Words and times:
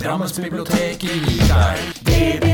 Drammensbiblioteket 0.00 1.02
gir 1.04 1.40
deg 1.44 1.80
DB. 2.08 2.46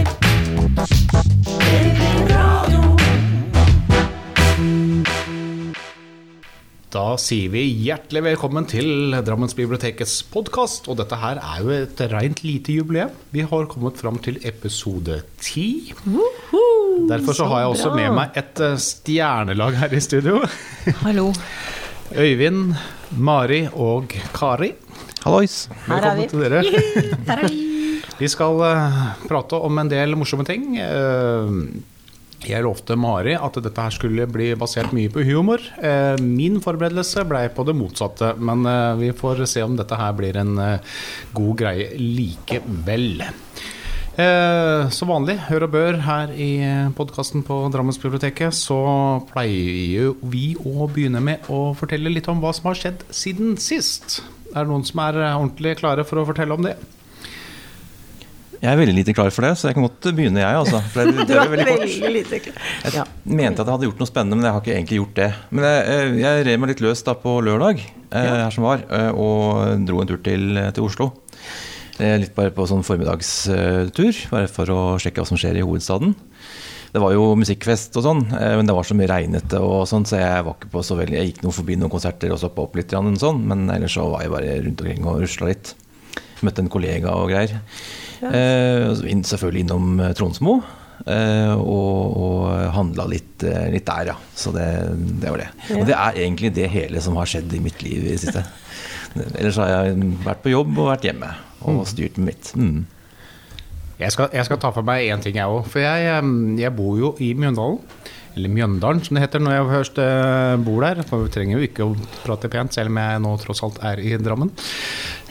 Da 6.90 7.04
sier 7.22 7.52
vi 7.52 7.62
hjertelig 7.84 8.24
velkommen 8.26 8.66
til 8.66 9.14
Drammensbibliotekets 9.22 10.16
podkast. 10.32 10.88
Og 10.90 10.98
dette 10.98 11.20
her 11.22 11.38
er 11.38 11.60
jo 11.62 11.70
et 11.76 12.02
rent 12.10 12.42
lite 12.42 12.74
jubileum. 12.74 13.12
Vi 13.30 13.44
har 13.46 13.68
kommet 13.70 14.02
fram 14.02 14.18
til 14.24 14.40
episode 14.42 15.20
ti. 15.38 15.92
Derfor 17.06 17.38
så 17.38 17.46
har 17.52 17.62
jeg 17.62 17.76
også 17.76 17.92
med 17.94 18.10
meg 18.16 18.40
et 18.42 18.64
eh, 18.72 18.74
stjernelag 18.74 19.78
her 19.84 19.94
i 19.94 20.02
studio. 20.02 20.42
Hallo. 21.04 21.30
Øyvind, 22.10 22.74
Mari 23.14 23.68
og 23.70 24.18
Kari. 24.34 24.72
Hallois. 25.26 25.66
Her 25.88 26.04
er 26.06 26.16
vi. 26.20 26.28
Velkommen 26.30 26.30
til 26.30 27.26
dere. 27.26 27.50
Vi 28.20 28.28
skal 28.32 28.60
eh, 28.64 29.00
prate 29.26 29.58
om 29.66 29.80
en 29.82 29.90
del 29.90 30.14
morsomme 30.16 30.46
ting. 30.48 30.76
Eh, 30.78 31.56
jeg 32.46 32.62
lovte 32.62 32.94
Mari 33.00 33.34
at 33.34 33.56
dette 33.64 33.82
her 33.82 33.92
skulle 33.92 34.28
bli 34.30 34.52
basert 34.56 34.92
mye 34.94 35.10
på 35.12 35.24
humor. 35.26 35.60
Eh, 35.82 36.14
Min 36.22 36.60
forberedelse 36.64 37.24
ble 37.28 37.42
på 37.56 37.64
det 37.66 37.74
motsatte, 37.76 38.34
men 38.38 38.62
vi 39.00 39.10
får 39.18 39.42
se 39.50 39.64
om 39.66 39.74
dette 39.76 39.98
her 39.98 40.14
blir 40.16 40.38
en 40.40 40.54
god 41.34 41.58
greie 41.58 41.90
likevel. 41.98 43.24
Eh, 44.16 44.86
Som 44.94 45.10
vanlig, 45.10 45.36
hør 45.50 45.66
og 45.66 45.74
bør 45.74 46.00
her 46.06 46.32
i 46.38 46.50
podkasten 46.96 47.42
på 47.44 47.58
Drammensbiblioteket, 47.74 48.54
så 48.56 48.78
pleier 49.34 50.14
vi 50.22 50.46
å 50.62 50.86
begynne 50.88 51.20
med 51.20 51.50
å 51.52 51.74
fortelle 51.76 52.14
litt 52.14 52.30
om 52.32 52.40
hva 52.40 52.54
som 52.56 52.70
har 52.70 52.78
skjedd 52.78 53.04
siden 53.10 53.58
sist. 53.60 54.20
Er 54.56 54.64
det 54.64 54.72
noen 54.72 54.86
som 54.88 55.02
er 55.04 55.18
eh, 55.20 55.34
ordentlig 55.36 55.74
klare 55.82 56.04
for 56.08 56.22
å 56.22 56.26
fortelle 56.28 56.56
om 56.56 56.64
det? 56.64 56.76
Jeg 58.56 58.70
er 58.72 58.78
veldig 58.80 58.94
lite 58.96 59.12
klar 59.12 59.28
for 59.34 59.44
det, 59.44 59.50
så 59.60 59.68
jeg 59.68 59.76
kan 59.76 59.84
godt 59.84 60.06
begynne, 60.16 60.40
jeg. 60.40 60.56
Altså. 60.62 60.80
For 60.94 61.04
det, 61.10 61.26
det 61.28 61.36
er 61.36 61.50
veldig 61.52 61.66
kort. 61.68 62.08
lite 62.16 62.38
klar. 62.46 62.62
Jeg 62.88 63.04
mente 63.36 63.60
at 63.60 63.66
jeg 63.68 63.74
hadde 63.74 63.88
gjort 63.90 64.00
noe 64.00 64.10
spennende, 64.10 64.38
men 64.40 64.48
jeg 64.48 64.56
har 64.56 64.64
ikke 64.64 64.76
egentlig 64.78 65.00
gjort 65.02 65.16
det. 65.20 65.28
Men 65.52 65.68
jeg, 65.68 65.84
eh, 65.92 66.16
jeg 66.24 66.46
rev 66.48 66.62
meg 66.64 66.72
litt 66.72 66.84
løs 66.86 67.04
da 67.06 67.14
på 67.20 67.36
lørdag, 67.44 67.84
eh, 68.08 68.32
her 68.40 68.56
som 68.56 68.64
var, 68.66 68.86
og 69.12 69.84
dro 69.86 70.00
en 70.00 70.08
tur 70.10 70.22
til, 70.24 70.56
til 70.72 70.88
Oslo. 70.88 71.10
Eh, 71.96 72.16
Litt 72.20 72.34
bare 72.36 72.52
på 72.52 72.64
sånn 72.68 72.84
formiddagstur, 72.84 74.18
bare 74.32 74.48
for 74.52 74.72
å 74.72 74.80
sjekke 75.00 75.22
hva 75.22 75.28
som 75.30 75.38
skjer 75.40 75.60
i 75.60 75.64
hovedstaden. 75.64 76.12
Det 76.92 77.02
var 77.02 77.12
jo 77.14 77.32
musikkfest 77.38 77.96
og 77.98 78.06
sånn, 78.06 78.22
eh, 78.36 78.54
men 78.58 78.68
det 78.68 78.76
var 78.76 78.86
så 78.86 78.96
mye 78.98 79.10
regnete 79.10 79.60
og 79.62 79.86
sånn, 79.90 80.06
så 80.08 80.20
jeg 80.20 80.46
var 80.46 80.56
ikke 80.56 80.72
på 80.72 80.84
så 80.86 80.96
veldig 80.98 81.18
Jeg 81.18 81.32
gikk 81.32 81.42
noe 81.44 81.56
forbi 81.56 81.76
noen 81.80 81.92
konserter 81.92 82.32
og 82.32 82.40
stoppa 82.40 82.64
opp 82.66 82.78
litt, 82.78 82.94
og 82.96 83.12
sånn, 83.20 83.42
men 83.50 83.68
ellers 83.74 83.98
så 83.98 84.06
var 84.12 84.24
jeg 84.24 84.34
bare 84.34 84.56
rundt 84.64 84.82
omkring 84.84 85.06
og 85.06 85.20
rusla 85.24 85.50
litt. 85.50 85.74
Møtte 86.44 86.64
en 86.64 86.72
kollega 86.72 87.14
og 87.16 87.30
greier. 87.32 87.60
Eh, 88.24 88.88
så 88.96 89.06
inn, 89.08 89.24
selvfølgelig 89.26 89.66
innom 89.66 90.00
eh, 90.00 90.12
Tronsmo. 90.16 90.60
Eh, 91.06 91.52
og 91.54 92.16
og 92.16 92.46
handla 92.74 93.04
litt, 93.10 93.44
eh, 93.44 93.68
litt 93.72 93.86
der, 93.86 94.12
ja. 94.12 94.16
Så 94.34 94.52
det, 94.54 94.66
det 95.20 95.30
var 95.30 95.42
det. 95.42 95.50
Og 95.76 95.84
det 95.88 95.94
er 95.96 96.20
egentlig 96.24 96.52
det 96.56 96.70
hele 96.72 97.02
som 97.04 97.18
har 97.20 97.28
skjedd 97.30 97.52
i 97.54 97.62
mitt 97.62 97.82
liv 97.84 98.04
i 98.04 98.14
det 98.14 98.20
siste. 98.24 98.42
Ellers 99.38 99.58
har 99.60 99.72
jeg 99.72 100.10
vært 100.24 100.42
på 100.44 100.52
jobb 100.52 100.74
og 100.76 100.90
vært 100.92 101.06
hjemme 101.08 101.32
og 101.66 101.86
styrt 101.88 102.18
med 102.20 102.32
mitt. 102.32 102.50
Mm. 102.56 102.84
Jeg 103.96 104.12
skal, 104.12 104.28
jeg 104.36 104.44
skal 104.44 104.58
ta 104.60 104.70
for 104.76 104.84
meg 104.84 105.06
én 105.08 105.22
ting, 105.24 105.38
jeg 105.38 105.48
òg. 105.48 105.64
For 105.72 105.80
jeg, 105.80 106.20
jeg 106.60 106.72
bor 106.76 106.98
jo 107.00 107.14
i 107.24 107.30
Mjøndalen. 107.38 107.78
Eller 108.36 108.52
Mjøndalen, 108.52 108.98
som 109.06 109.16
det 109.16 109.22
heter 109.24 109.40
når 109.40 109.54
jeg 109.54 109.68
først 109.70 109.98
eh, 110.04 110.56
bor 110.66 110.84
der. 110.84 111.00
For 111.08 111.24
vi 111.24 111.30
trenger 111.32 111.56
jo 111.56 111.64
ikke 111.70 111.86
å 111.86 111.94
prate 112.26 112.50
pent, 112.52 112.76
selv 112.76 112.92
om 112.92 112.98
jeg 113.00 113.22
nå 113.24 113.32
tross 113.40 113.62
alt 113.64 113.80
er 113.88 114.02
i 114.04 114.12
Drammen. 114.20 114.50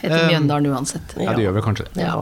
Heter 0.02 0.26
Mjøndalen 0.32 0.72
uansett. 0.74 1.14
Ja, 1.22 1.36
det 1.36 1.44
gjør 1.46 1.54
vel 1.60 1.66
kanskje 1.68 1.86
det. 1.92 2.02
Ja. 2.02 2.16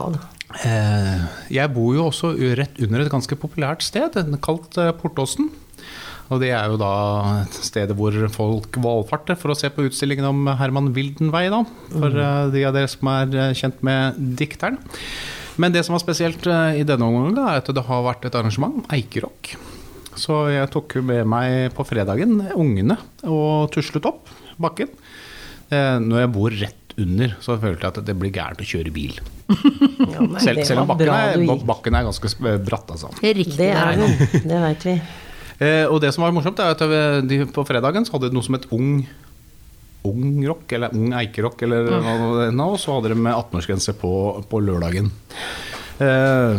Eh, 0.68 1.22
Jeg 1.56 1.72
bor 1.74 1.94
jo 1.96 2.10
også 2.10 2.34
rett 2.60 2.76
under 2.84 3.00
et 3.06 3.10
ganske 3.10 3.38
populært 3.40 3.82
sted, 3.86 4.18
kalt 4.44 4.76
eh, 4.78 4.92
Portåsen. 5.00 5.48
Og 6.32 6.40
det 6.40 6.50
er 6.56 6.68
jo 6.72 6.76
da 6.80 6.90
et 7.42 7.56
sted 7.64 7.90
hvor 7.96 8.14
folk 8.32 8.76
valfarter 8.84 9.36
for 9.40 9.52
å 9.52 9.56
se 9.58 9.68
på 9.72 9.84
utstillingen 9.88 10.24
om 10.28 10.46
Herman 10.60 10.92
Wildenvey, 10.96 11.48
da. 11.52 11.62
For 11.94 12.12
eh, 12.20 12.44
de 12.52 12.66
av 12.68 12.76
dere 12.76 12.92
som 12.92 13.08
er 13.16 13.56
kjent 13.56 13.80
med 13.84 14.20
dikteren. 14.40 14.76
Men 15.60 15.74
det 15.74 15.84
som 15.86 15.94
var 15.94 16.02
spesielt 16.02 16.46
eh, 16.50 16.80
i 16.80 16.86
denne 16.86 17.06
omgangen, 17.06 17.38
er 17.38 17.60
at 17.62 17.68
det 17.74 17.84
har 17.86 18.04
vært 18.06 18.24
et 18.26 18.34
arrangement, 18.38 18.82
Eikerock. 18.94 19.54
Så 20.18 20.44
jeg 20.52 20.70
tok 20.70 20.94
med 21.02 21.26
meg 21.26 21.72
på 21.74 21.82
fredagen 21.86 22.36
ungene 22.54 22.96
og 23.26 23.70
tuslet 23.74 24.06
opp 24.06 24.30
bakken. 24.62 24.90
Eh, 25.70 25.96
Når 26.02 26.24
jeg 26.24 26.32
bor 26.36 26.54
rett 26.60 26.94
under, 27.02 27.32
så 27.42 27.56
følte 27.58 27.88
jeg 27.88 27.90
at 27.96 28.06
det 28.06 28.14
blir 28.20 28.30
gærent 28.34 28.60
å 28.62 28.66
kjøre 28.68 28.92
bil. 28.94 29.16
Selv, 30.44 30.62
selv 30.64 30.84
om 30.84 30.88
bakken 30.92 31.10
er, 31.10 31.42
bakken 31.66 31.96
er 31.98 32.06
ganske 32.06 32.30
bratt, 32.64 32.92
altså. 32.94 33.10
Riktig. 33.20 33.56
Det 33.58 33.72
er 33.74 33.98
det. 33.98 34.06
den, 34.06 34.46
det 34.52 34.60
veit 34.62 34.86
vi. 34.86 34.94
Eh, 35.62 35.84
og 35.90 35.98
det 36.02 36.12
som 36.14 36.22
var 36.26 36.34
morsomt, 36.34 36.62
er 36.62 36.74
at 36.74 37.26
de, 37.30 37.40
på 37.54 37.64
fredagen 37.66 38.06
så 38.06 38.14
hadde 38.16 38.30
de 38.30 38.38
noe 38.38 38.46
som 38.46 38.56
het 38.58 38.70
Ung 38.74 39.02
Ung 40.04 40.40
rock, 40.46 40.72
eller 40.76 40.94
Ung 40.96 41.14
eikerock, 41.16 41.62
eller 41.66 41.88
hva 41.94 42.16
det 42.42 42.48
nå, 42.56 42.70
og 42.74 42.80
så 42.80 42.98
hadde 42.98 43.14
de 43.14 43.20
med 43.20 43.32
18-årsgrense 43.32 43.94
på, 44.00 44.10
på 44.50 44.60
lørdagen. 44.64 45.12
Uh, 45.94 46.58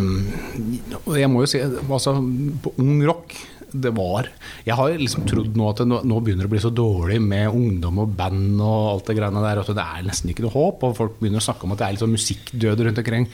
jeg 1.18 1.28
må 1.28 1.44
jo 1.44 1.52
si, 1.52 1.60
altså, 1.62 2.16
på 2.64 2.72
Ung 2.80 3.04
rock 3.04 3.36
det 3.76 3.92
var 3.92 4.30
Jeg 4.64 4.78
har 4.78 4.94
liksom 4.96 5.26
trodd 5.28 5.58
nå 5.60 5.66
at 5.68 5.82
det 5.82 5.88
nå, 5.90 5.98
nå 6.08 6.20
begynner 6.24 6.46
det 6.46 6.48
å 6.48 6.54
bli 6.54 6.62
så 6.64 6.72
dårlig 6.72 7.18
med 7.20 7.50
ungdom 7.52 8.00
og 8.06 8.14
band 8.16 8.62
og 8.64 8.92
alt 8.94 9.10
det 9.10 9.18
greiene 9.18 9.44
der, 9.44 9.62
at 9.62 9.72
det 9.76 9.86
er 9.86 10.06
nesten 10.08 10.32
ikke 10.32 10.46
noe 10.46 10.56
håp, 10.56 10.86
og 10.88 10.96
folk 10.96 11.18
begynner 11.20 11.44
å 11.44 11.48
snakke 11.50 11.68
om 11.68 11.76
at 11.76 11.82
det 11.82 11.88
er 11.88 11.98
litt 11.98 12.06
sånn 12.06 12.16
musikkdød 12.16 12.86
rundt 12.88 13.02
omkring. 13.04 13.28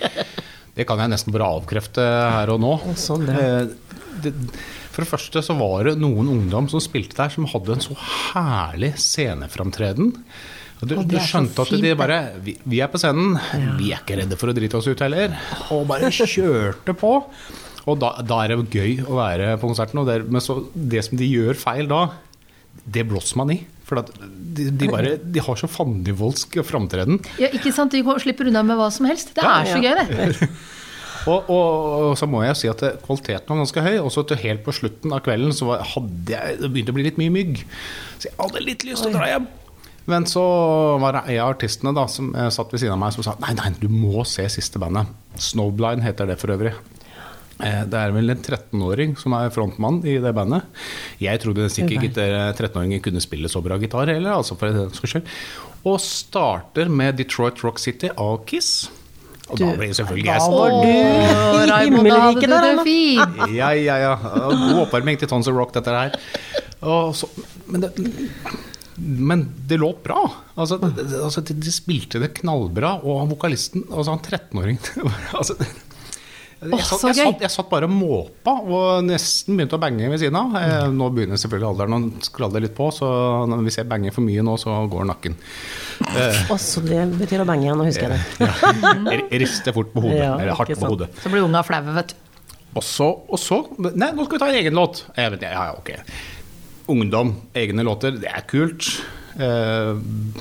Det 0.77 0.87
kan 0.87 1.01
jeg 1.03 1.11
nesten 1.11 1.35
bare 1.35 1.49
avkrefte 1.59 2.01
her 2.01 2.53
og 2.53 2.61
nå. 2.63 2.75
Sånn. 2.99 3.27
Eh, 3.29 3.67
det, 4.23 4.31
for 4.91 5.03
det 5.03 5.09
første 5.11 5.43
så 5.45 5.55
var 5.57 5.87
det 5.87 5.97
noen 6.01 6.29
ungdom 6.31 6.67
som 6.71 6.83
spilte 6.83 7.17
der, 7.17 7.31
som 7.33 7.47
hadde 7.49 7.77
en 7.77 7.83
så 7.83 7.95
herlig 7.95 8.93
sceneframtreden. 8.99 10.11
Og 10.81 10.89
du, 10.89 10.95
du 11.05 11.17
skjønte 11.21 11.61
at 11.61 11.73
de 11.83 11.91
bare 11.97 12.19
vi, 12.41 12.55
vi 12.65 12.79
er 12.81 12.89
på 12.89 12.99
scenen, 13.01 13.35
vi 13.77 13.91
er 13.93 14.01
ikke 14.01 14.17
redde 14.17 14.37
for 14.39 14.49
å 14.49 14.55
drite 14.57 14.79
oss 14.79 14.89
ut 14.89 15.03
heller. 15.05 15.35
Og 15.75 15.85
bare 15.89 16.09
kjørte 16.35 16.95
på. 16.97 17.13
Og 17.89 17.97
da, 18.01 18.15
da 18.25 18.41
er 18.43 18.55
det 18.55 18.73
gøy 18.73 19.05
å 19.05 19.17
være 19.19 19.53
på 19.61 19.69
konserten. 19.69 20.01
Og 20.01 20.09
det, 20.09 20.21
men 20.29 20.43
så, 20.43 20.59
det 20.73 21.05
som 21.07 21.21
de 21.21 21.29
gjør 21.29 21.57
feil 21.57 21.89
da, 21.89 22.07
det 22.83 23.05
blåser 23.09 23.41
man 23.41 23.53
i. 23.53 23.61
For 23.85 24.01
de, 24.01 24.69
de, 24.71 24.87
bare, 24.89 25.15
de 25.21 25.41
har 25.43 25.57
så 25.59 25.69
fandenivoldsk 25.69 26.61
framtreden. 26.65 27.19
Ja, 27.41 27.49
ikke 27.53 27.73
sant? 27.75 27.93
De 27.93 28.19
slipper 28.23 28.49
unna 28.49 28.63
med 28.65 28.79
hva 28.79 28.89
som 28.93 29.09
helst. 29.09 29.33
Det 29.37 29.45
er 29.45 29.67
så 29.69 29.81
gøy, 29.83 29.97
det. 30.01 30.49
Og, 31.29 31.49
og, 31.53 31.65
og 32.11 32.13
så 32.17 32.27
må 32.29 32.41
jeg 32.45 32.57
si 32.57 32.69
at 32.71 32.81
kvaliteten 33.05 33.51
var 33.53 33.61
ganske 33.61 33.83
høy. 33.85 33.95
Og 34.01 34.11
så 34.13 34.23
til 34.29 34.39
helt 34.41 34.63
på 34.65 34.73
slutten 34.73 35.13
av 35.13 35.21
kvelden 35.25 35.53
så 35.55 35.67
var, 35.69 35.83
hadde 35.93 36.33
jeg, 36.33 36.59
det 36.61 36.69
begynte 36.73 36.93
å 36.93 36.97
bli 36.97 37.05
litt 37.09 37.19
mye 37.21 37.33
mygg. 37.33 37.59
Så 38.17 38.29
jeg 38.29 38.37
hadde 38.39 38.63
litt 38.65 38.85
lyst 38.87 39.05
til 39.05 39.13
å 39.13 39.19
dra 39.19 39.27
hjem. 39.33 39.49
Men 40.09 40.25
så 40.25 40.41
var 40.99 41.13
det 41.13 41.21
en 41.35 41.43
av 41.43 41.51
artistene 41.53 41.91
da, 41.93 42.07
som 42.09 42.31
eh, 42.33 42.47
satt 42.53 42.71
ved 42.73 42.81
siden 42.81 42.95
av 42.95 43.01
meg 43.03 43.13
som 43.13 43.25
sa 43.27 43.35
nei, 43.43 43.51
nei, 43.59 43.69
du 43.77 43.85
må 43.93 44.23
se 44.27 44.47
siste 44.49 44.81
bandet. 44.81 45.11
Snowblind 45.51 46.01
heter 46.03 46.31
det 46.31 46.39
for 46.41 46.55
øvrig. 46.55 46.71
Eh, 47.61 47.83
Det 47.85 47.99
er 47.99 48.15
vel 48.15 48.33
en 48.33 48.41
13-åring 48.41 49.13
som 49.21 49.35
er 49.37 49.53
frontmann 49.53 50.01
i 50.09 50.15
det 50.23 50.31
bandet. 50.35 50.65
Jeg 51.21 51.43
trodde 51.43 51.69
sikkert 51.69 52.07
ikke 52.09 52.25
13-åringer 52.57 53.03
kunne 53.05 53.21
spille 53.21 53.51
så 53.51 53.61
bra 53.61 53.77
gitar 53.79 54.09
heller, 54.09 54.39
altså 54.41 54.57
for 54.57 54.73
den 54.73 54.89
saks 54.97 55.13
skyld. 55.13 55.29
Og 55.85 56.01
starter 56.01 56.89
med 56.89 57.21
Detroit 57.21 57.61
Rock 57.63 57.77
City 57.81 58.09
av 58.17 58.41
Kiss. 58.49 58.89
Og 59.51 59.59
da 59.59 59.69
ble 59.77 59.89
selvfølgelig 59.97 60.25
jeg 60.29 60.39
da 60.39 60.49
var 60.55 60.71
du 60.71 60.87
i 60.87 61.85
himmelriket 61.85 62.49
der, 62.49 62.67
Anna. 62.71 62.83
Ja, 63.59 63.71
ja, 63.75 63.97
ja. 63.99 64.13
God 64.47 64.81
oppvarming 64.85 65.19
til 65.21 65.27
Tons 65.31 65.49
of 65.51 65.57
Rock, 65.59 65.73
dette 65.75 65.91
her. 65.95 66.15
Og 66.81 67.11
så, 67.19 67.27
men, 67.67 67.83
det, 67.83 67.91
men 68.97 69.43
det 69.67 69.77
låt 69.81 70.01
bra. 70.05 70.23
Altså, 70.55 70.77
det, 70.81 70.93
det- 71.11 71.19
altså, 71.23 71.43
de, 71.51 71.71
spilte 71.73 72.21
det 72.23 72.31
knallbra, 72.39 72.95
og 73.03 73.21
han 73.23 73.31
vokalisten, 73.31 73.85
altså 73.91 74.15
han 74.15 74.23
13-åringen 74.25 75.11
altså, 75.39 75.57
Jeg, 76.61 76.77
satt, 76.85 76.99
så 77.01 77.09
jeg, 77.09 77.17
satt, 77.17 77.39
jeg 77.41 77.49
satt 77.49 77.69
bare 77.71 77.87
og 77.89 77.93
måpa 77.95 78.53
og 78.61 79.05
nesten 79.07 79.57
begynte 79.57 79.79
å 79.79 79.81
bange 79.81 80.09
ved 80.11 80.21
siden 80.21 80.37
av. 80.37 80.51
Eh, 80.59 80.91
Nå 80.93 81.07
begynner 81.15 81.39
selvfølgelig 81.41 81.69
alderen 81.71 81.95
å 81.95 82.25
skralle 82.27 82.61
litt 82.61 82.75
på, 82.77 82.91
så 82.93 83.07
hvis 83.65 83.79
jeg 83.79 83.89
banger 83.89 84.13
for 84.13 84.21
mye 84.27 84.43
nå, 84.45 84.53
så 84.61 84.75
går 84.91 85.07
nakken. 85.09 85.37
Også 86.53 86.83
det 86.85 87.01
betyr 87.17 87.41
å 87.41 87.47
bange 87.49 87.65
igjen, 87.65 87.81
nå 87.81 87.87
husker 87.89 88.13
jeg 88.13 88.19
det. 88.19 88.45
Ja. 88.45 89.15
rister 89.41 89.73
fort 89.73 89.89
på 89.95 90.03
hodet. 90.05 90.19
Ja, 90.21 90.35
eller 90.37 90.59
hardt 90.59 90.75
på 90.77 90.91
hodet. 90.93 91.09
Så 91.23 91.33
blir 91.33 91.47
unga 91.47 91.63
flaue, 91.65 91.95
vet 91.97 92.13
du. 92.13 92.19
Og 92.71 92.85
så, 92.87 93.07
og 93.27 93.39
så 93.41 93.57
Nei, 93.81 94.13
nå 94.15 94.23
skal 94.27 94.37
vi 94.37 94.43
ta 94.45 94.51
en 94.51 94.59
egen 94.61 94.77
låt. 94.77 95.01
Jeg 95.17 95.33
vet, 95.33 95.47
ja, 95.49 95.65
ja, 95.71 95.73
ok. 95.81 95.89
Ungdom, 96.93 97.33
egne 97.57 97.83
låter, 97.87 98.15
det 98.21 98.29
er 98.29 98.45
kult. 98.47 98.85
Uh, 99.31 99.95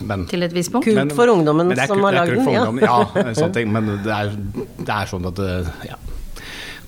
men 0.04 0.24
Til 0.30 0.42
et 0.42 0.54
visst 0.54 0.72
punkt. 0.74 0.88
Kult 0.88 1.14
for 1.16 1.30
ungdommen 1.30 1.68
men 1.70 1.76
men 1.78 1.86
kult, 1.86 1.94
som 1.94 2.04
har 2.04 2.16
lagd 2.20 2.36
den. 2.36 2.80
Ja. 2.84 3.00
Ja, 3.14 3.34
sånn 3.38 3.54
ting, 3.56 3.72
men 3.72 3.88
det 4.04 4.14
er, 4.14 4.32
det 4.34 4.94
er 4.94 5.10
sånn 5.10 5.28
at 5.30 5.38
det- 5.38 5.90
ja, 5.90 5.98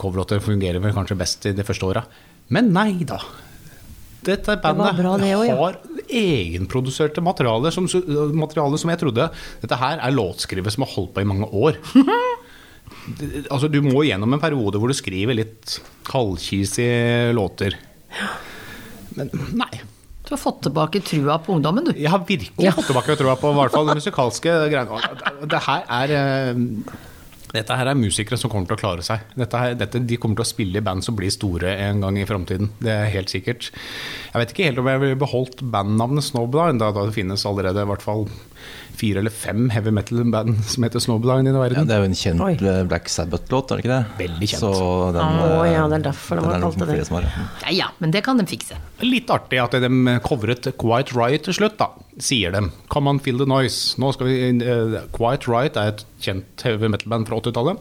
coverlåter 0.03 0.43
fungerer 0.43 0.83
vel 0.83 0.95
kanskje 0.97 1.19
best 1.19 1.49
i 1.49 1.55
de 1.57 1.67
første 1.67 1.89
åra. 1.89 2.05
Men 2.53 2.73
nei 2.75 3.05
da. 3.09 3.21
Dette 4.23 4.55
bandet 4.63 4.99
bra 5.01 5.17
det 5.19 5.33
også, 5.35 5.49
ja. 5.49 5.57
har 5.59 5.79
egenproduserte 6.13 7.23
materialer 7.25 7.75
som, 7.75 7.89
materialer 8.39 8.79
som 8.79 8.93
jeg 8.93 9.01
trodde 9.01 9.27
Dette 9.65 9.79
her 9.81 9.99
er 9.99 10.15
låtskrivere 10.15 10.71
som 10.71 10.85
har 10.87 10.93
holdt 10.95 11.15
på 11.17 11.25
i 11.25 11.29
mange 11.29 11.51
år. 11.51 11.81
Altså, 13.51 13.67
du 13.73 13.81
må 13.83 14.05
gjennom 14.05 14.35
en 14.37 14.43
periode 14.43 14.79
hvor 14.79 14.91
du 14.91 14.95
skriver 14.95 15.35
litt 15.35 15.79
kaldkisige 16.07 17.33
låter. 17.35 17.75
Men 19.17 19.33
nei. 19.57 19.81
Du 20.23 20.35
har 20.35 20.39
fått 20.39 20.61
tilbake 20.69 21.01
trua 21.03 21.39
på 21.43 21.57
ungdommen, 21.57 21.89
du. 21.89 21.97
Jeg 21.99 22.13
har 22.13 22.23
virkelig 22.29 22.75
fått 22.77 22.91
tilbake 22.93 23.17
trua 23.19 23.35
på 23.41 23.51
i 23.51 23.57
hvert 23.59 23.75
fall 23.75 23.89
det 23.91 23.97
musikalske 23.99 24.53
greiene. 24.71 25.01
Det 25.51 25.63
her 25.67 25.89
er 25.99 26.15
eh, 26.19 26.63
dette 27.53 27.77
her 27.77 27.91
er 27.91 27.99
musikere 27.99 28.39
som 28.41 28.51
kommer 28.53 28.71
til 28.71 28.79
å 28.79 28.81
klare 28.81 29.05
seg. 29.05 29.27
Dette 29.37 29.61
her, 29.61 29.75
dette, 29.77 30.01
de 30.09 30.19
kommer 30.21 30.39
til 30.41 30.47
å 30.47 30.53
spille 30.53 30.81
i 30.81 30.85
band 30.85 31.05
som 31.05 31.17
blir 31.19 31.33
store 31.33 31.75
en 31.85 32.01
gang 32.05 32.19
i 32.21 32.29
framtiden. 32.29 32.73
Det 32.81 32.93
er 32.95 33.13
helt 33.13 33.33
sikkert. 33.33 33.69
Jeg 34.31 34.41
vet 34.41 34.55
ikke 34.55 34.71
helt 34.71 34.81
om 34.81 34.89
jeg 34.89 35.03
ville 35.05 35.21
beholdt 35.21 35.65
bandnavnet 35.75 36.25
Snob 36.25 36.57
da, 36.57 36.71
da 36.73 36.93
det 36.97 37.17
finnes 37.17 37.45
allerede 37.49 37.85
i 37.85 37.91
hvert 37.93 38.05
fall 38.05 38.27
fire 38.99 39.19
eller 39.23 39.31
fem 39.35 39.69
heavy 39.73 39.91
metal-band 39.91 40.61
som 40.69 40.85
heter 40.85 41.01
Snowblind 41.03 41.49
i 41.49 41.53
Ja, 41.53 41.59
verden. 41.63 41.87
det 41.89 41.95
er 41.97 42.03
jo 42.05 42.09
en 42.11 42.15
kjent 42.19 42.41
Oi. 42.45 42.53
eh, 42.61 42.83
Black 42.87 43.09
Sabbath-låt, 43.09 43.73
er 43.73 43.81
det 43.81 43.85
ikke 43.85 43.93
det? 43.95 44.29
Veldig 44.29 44.49
kjent. 44.53 44.61
Så 44.61 45.13
den, 45.17 45.39
eh, 45.43 45.73
ja, 45.73 45.87
det 45.89 45.99
er 46.01 46.05
derfor 46.11 46.37
de 46.37 46.45
har 46.47 46.55
er 46.57 46.61
kalt 46.67 46.79
det 46.79 46.89
det. 46.93 47.09
har, 47.09 47.23
ja. 47.23 47.47
Ja 47.67 47.71
ja, 47.83 47.89
men 47.99 48.11
det 48.15 48.23
kan 48.25 48.37
de 48.39 48.47
fikse. 48.47 48.77
Litt 49.03 49.31
artig 49.35 49.59
at 49.63 49.73
de 49.73 50.19
covret 50.23 50.69
Quiet 50.79 51.15
Riot 51.17 51.43
til 51.49 51.55
slutt, 51.55 51.79
da, 51.79 51.89
sier 52.19 52.53
de. 52.53 52.71
Come 52.89 53.09
on, 53.11 53.19
feel 53.19 53.39
the 53.39 53.47
noise. 53.47 53.97
Nå 53.99 54.13
skal 54.15 54.27
vi, 54.27 54.37
uh, 54.63 55.01
Quiet 55.17 55.49
Riot 55.49 55.77
er 55.77 55.95
et 55.95 56.05
kjent 56.21 56.63
heavy 56.63 56.89
metal-band 56.89 57.27
fra 57.29 57.41
80-tallet. 57.41 57.79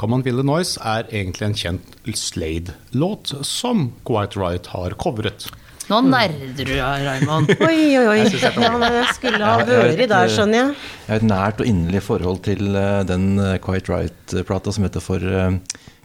Come 0.00 0.14
on, 0.14 0.22
feel 0.24 0.36
the 0.40 0.42
noise 0.46 0.78
er 0.80 1.04
egentlig 1.12 1.42
en 1.50 1.54
kjent 1.54 2.16
Slade-låt 2.16 3.32
som 3.46 3.92
Quiet 4.06 4.36
Riot 4.36 4.66
har 4.72 4.94
covret. 5.00 5.50
Nå 5.92 6.00
nerder 6.08 6.52
du, 6.56 6.72
deg, 6.72 7.06
Raymond. 7.06 7.52
Oi, 7.68 7.78
oi, 8.00 8.04
oi. 8.14 8.20
Ja, 8.40 8.70
men 8.80 8.86
jeg 8.96 9.08
skulle 9.18 9.42
ha 9.44 9.58
Jeg- 9.60 9.68
jeg 9.68 9.96
vært 10.00 10.12
der, 10.14 10.24
eh, 10.24 10.32
skjønner 10.36 10.58
jeg. 10.62 10.76
Jeg 11.06 11.10
har 11.12 11.20
et 11.20 11.28
nært 11.28 11.60
og 11.60 11.68
inderlig 11.68 12.02
forhold 12.06 12.42
til 12.48 12.74
eh, 12.80 13.02
den 13.12 13.26
eh, 13.38 13.58
Quite 13.62 13.92
Right-plata 13.92 14.72
som 14.72 14.86
heter 14.88 15.04
for 15.04 15.20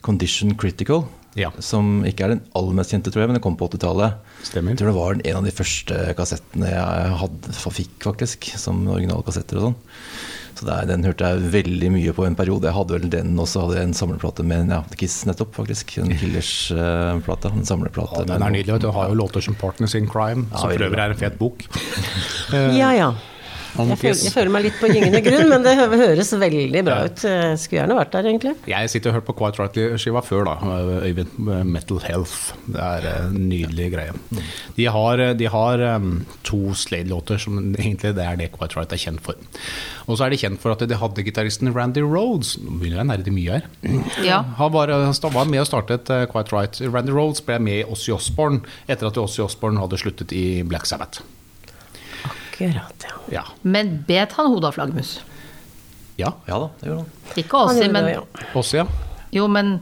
Condition 0.05 0.53
Critical. 0.59 1.05
Ja. 1.37 1.51
Som 1.61 2.01
ikke 2.09 2.25
er 2.25 2.31
den 2.33 2.39
aller 2.57 2.73
mest 2.79 2.89
kjente, 2.93 3.11
tror 3.13 3.21
jeg, 3.23 3.29
men 3.29 3.37
den 3.37 3.43
kom 3.45 3.57
på 3.59 3.67
80-tallet. 3.69 4.15
Stemmer. 4.47 4.73
Jeg 4.73 4.79
tror 4.81 4.89
det 4.89 4.97
var 4.97 5.19
en 5.21 5.37
av 5.37 5.45
de 5.45 5.53
første 5.53 5.99
kassettene 6.17 6.71
jeg 6.71 7.11
hadde, 7.21 7.53
fikk, 7.77 7.97
faktisk, 8.07 8.47
som 8.57 8.79
originale 8.89 9.25
kassetter 9.27 9.59
og 9.61 9.67
sånn. 9.67 9.77
Så 10.57 10.65
det 10.65 10.73
er, 10.73 10.89
den 10.89 11.05
hørte 11.05 11.29
jeg 11.29 11.49
veldig 11.53 11.89
mye 11.93 12.13
på 12.17 12.25
en 12.25 12.35
periode. 12.37 12.65
Jeg 12.65 12.77
hadde 12.77 12.97
vel 12.97 13.09
den 13.13 13.37
også, 13.37 13.67
hadde 13.67 13.77
jeg 13.77 13.89
en 13.91 13.97
samleplate 13.99 14.45
med 14.47 14.73
ja, 14.73 14.81
Kiss 14.97 15.19
nettopp, 15.29 15.53
faktisk. 15.57 15.97
En 16.01 16.13
Killers-plate. 16.17 17.53
En 17.53 17.67
samleplate. 17.67 18.23
Ja, 18.23 18.29
den 18.33 18.45
er 18.47 18.55
nydelig. 18.57 18.81
Du 18.81 18.89
har 18.95 19.11
jo 19.11 19.17
låter 19.21 19.43
som 19.45 19.55
'Partners 19.55 19.95
in 19.95 20.09
Crime', 20.09 20.47
som 20.57 20.71
for 20.71 20.87
øvrig 20.89 21.03
er 21.03 21.13
en 21.13 21.23
fet 21.25 21.37
bok. 21.39 21.65
Ja, 22.53 22.93
ja. 22.95 23.11
Jeg 23.77 23.97
føler, 24.01 24.21
jeg 24.23 24.33
føler 24.33 24.53
meg 24.53 24.65
litt 24.67 24.77
på 24.79 24.89
gyngende 24.91 25.21
grunn, 25.25 25.49
men 25.51 25.65
det 25.65 25.75
høres 25.77 26.31
veldig 26.39 26.83
bra 26.87 26.97
ut. 27.07 27.23
Jeg 27.27 27.59
Skulle 27.61 27.81
gjerne 27.81 27.97
vært 27.99 28.15
der, 28.15 28.29
egentlig. 28.31 28.53
Jeg 28.71 28.91
sitter 28.93 29.11
og 29.11 29.17
hører 29.17 29.27
på 29.27 29.35
Quiet 29.41 29.59
Right-skiva 29.61 30.23
før, 30.25 30.47
da, 30.47 30.55
Øyvind. 31.07 31.35
Metal 31.67 32.01
Health. 32.05 32.53
Det 32.67 32.81
er 32.81 33.07
en 33.11 33.37
nydelig 33.49 33.89
greie. 33.93 34.15
De 34.77 34.87
har, 34.93 35.23
de 35.37 35.49
har 35.53 35.83
to 36.47 36.61
Slade-låter 36.77 37.41
som 37.41 37.59
egentlig 37.75 38.13
det 38.17 38.25
er 38.25 38.39
det 38.39 38.51
Quiet 38.55 38.75
Right 38.77 38.93
er 38.95 39.01
kjent 39.01 39.23
for. 39.25 39.37
Og 40.07 40.17
så 40.17 40.25
er 40.27 40.33
de 40.33 40.39
kjent 40.41 40.61
for 40.63 40.73
at 40.73 40.83
de 40.87 40.97
hadde 40.97 41.25
gitaristen 41.25 41.71
Randy 41.75 42.03
Rhodes. 42.05 42.55
Nå 42.61 42.77
begynner 42.79 43.01
jeg 43.01 43.05
å 43.05 43.09
nerde 43.11 43.35
mye 43.35 43.57
her. 43.57 43.69
Ja. 44.25 44.41
Han 44.59 44.73
var, 44.75 44.91
han 44.91 45.33
var 45.35 45.49
med 45.49 45.63
og 45.63 45.69
startet 45.69 46.11
Quiet 46.31 46.53
Right. 46.55 46.81
Randy 46.87 47.13
Rhodes 47.15 47.43
ble 47.45 47.59
med 47.63 47.81
i 47.81 47.87
Ossie 47.87 48.15
Osborne 48.15 48.63
etter 48.87 49.09
at 49.09 49.19
Ossie 49.21 49.43
Osborne 49.45 49.81
hadde 49.83 49.99
sluttet 49.99 50.33
i 50.35 50.63
Black 50.67 50.87
Sabbath. 50.89 51.23
Akkurat, 52.57 53.05
ja. 53.05 53.17
Ja. 53.31 53.43
Men 53.61 54.03
bet 54.07 54.33
han 54.37 54.47
hodet 54.49 54.71
av 54.71 54.77
flaggermus? 54.79 55.19
ja. 56.17 56.31
Ja 56.47 56.57
da, 56.59 56.69
det 56.81 56.89
gjorde 56.89 57.03
han. 57.03 57.37
Ikke 57.37 57.59
Åsi, 57.61 57.77
Åssi, 57.83 57.91
men 57.93 58.05
det, 58.07 58.17
ja. 58.17 58.85
Jo, 59.35 59.47
men 59.47 59.79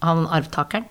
han 0.00 0.24
arvtakeren? 0.32 0.86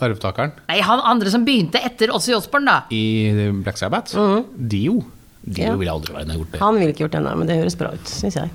Arvtakeren 0.00 0.54
Nei, 0.70 0.78
han 0.80 1.00
andre 1.04 1.28
som 1.32 1.44
begynte 1.44 1.80
etter 1.84 2.08
Åssi 2.16 2.32
Osborn, 2.32 2.64
da. 2.70 2.78
i 2.90 3.32
Black 3.60 3.76
Sabbath. 3.76 4.16
Dio. 4.56 5.02
Dio 5.44 5.66
Ja. 5.66 5.74
ville 5.76 5.92
aldri 5.92 6.14
vært 6.14 6.32
gjort 6.32 6.52
det. 6.54 6.60
Han 6.60 6.74
ville 6.80 6.92
ikke 6.94 7.04
gjort 7.04 7.12
det, 7.18 7.22
nei, 7.24 7.34
men 7.36 7.46
det 7.48 7.58
høres 7.60 7.76
bra 7.76 7.92
ut, 7.92 8.08
syns 8.08 8.36
jeg. 8.40 8.50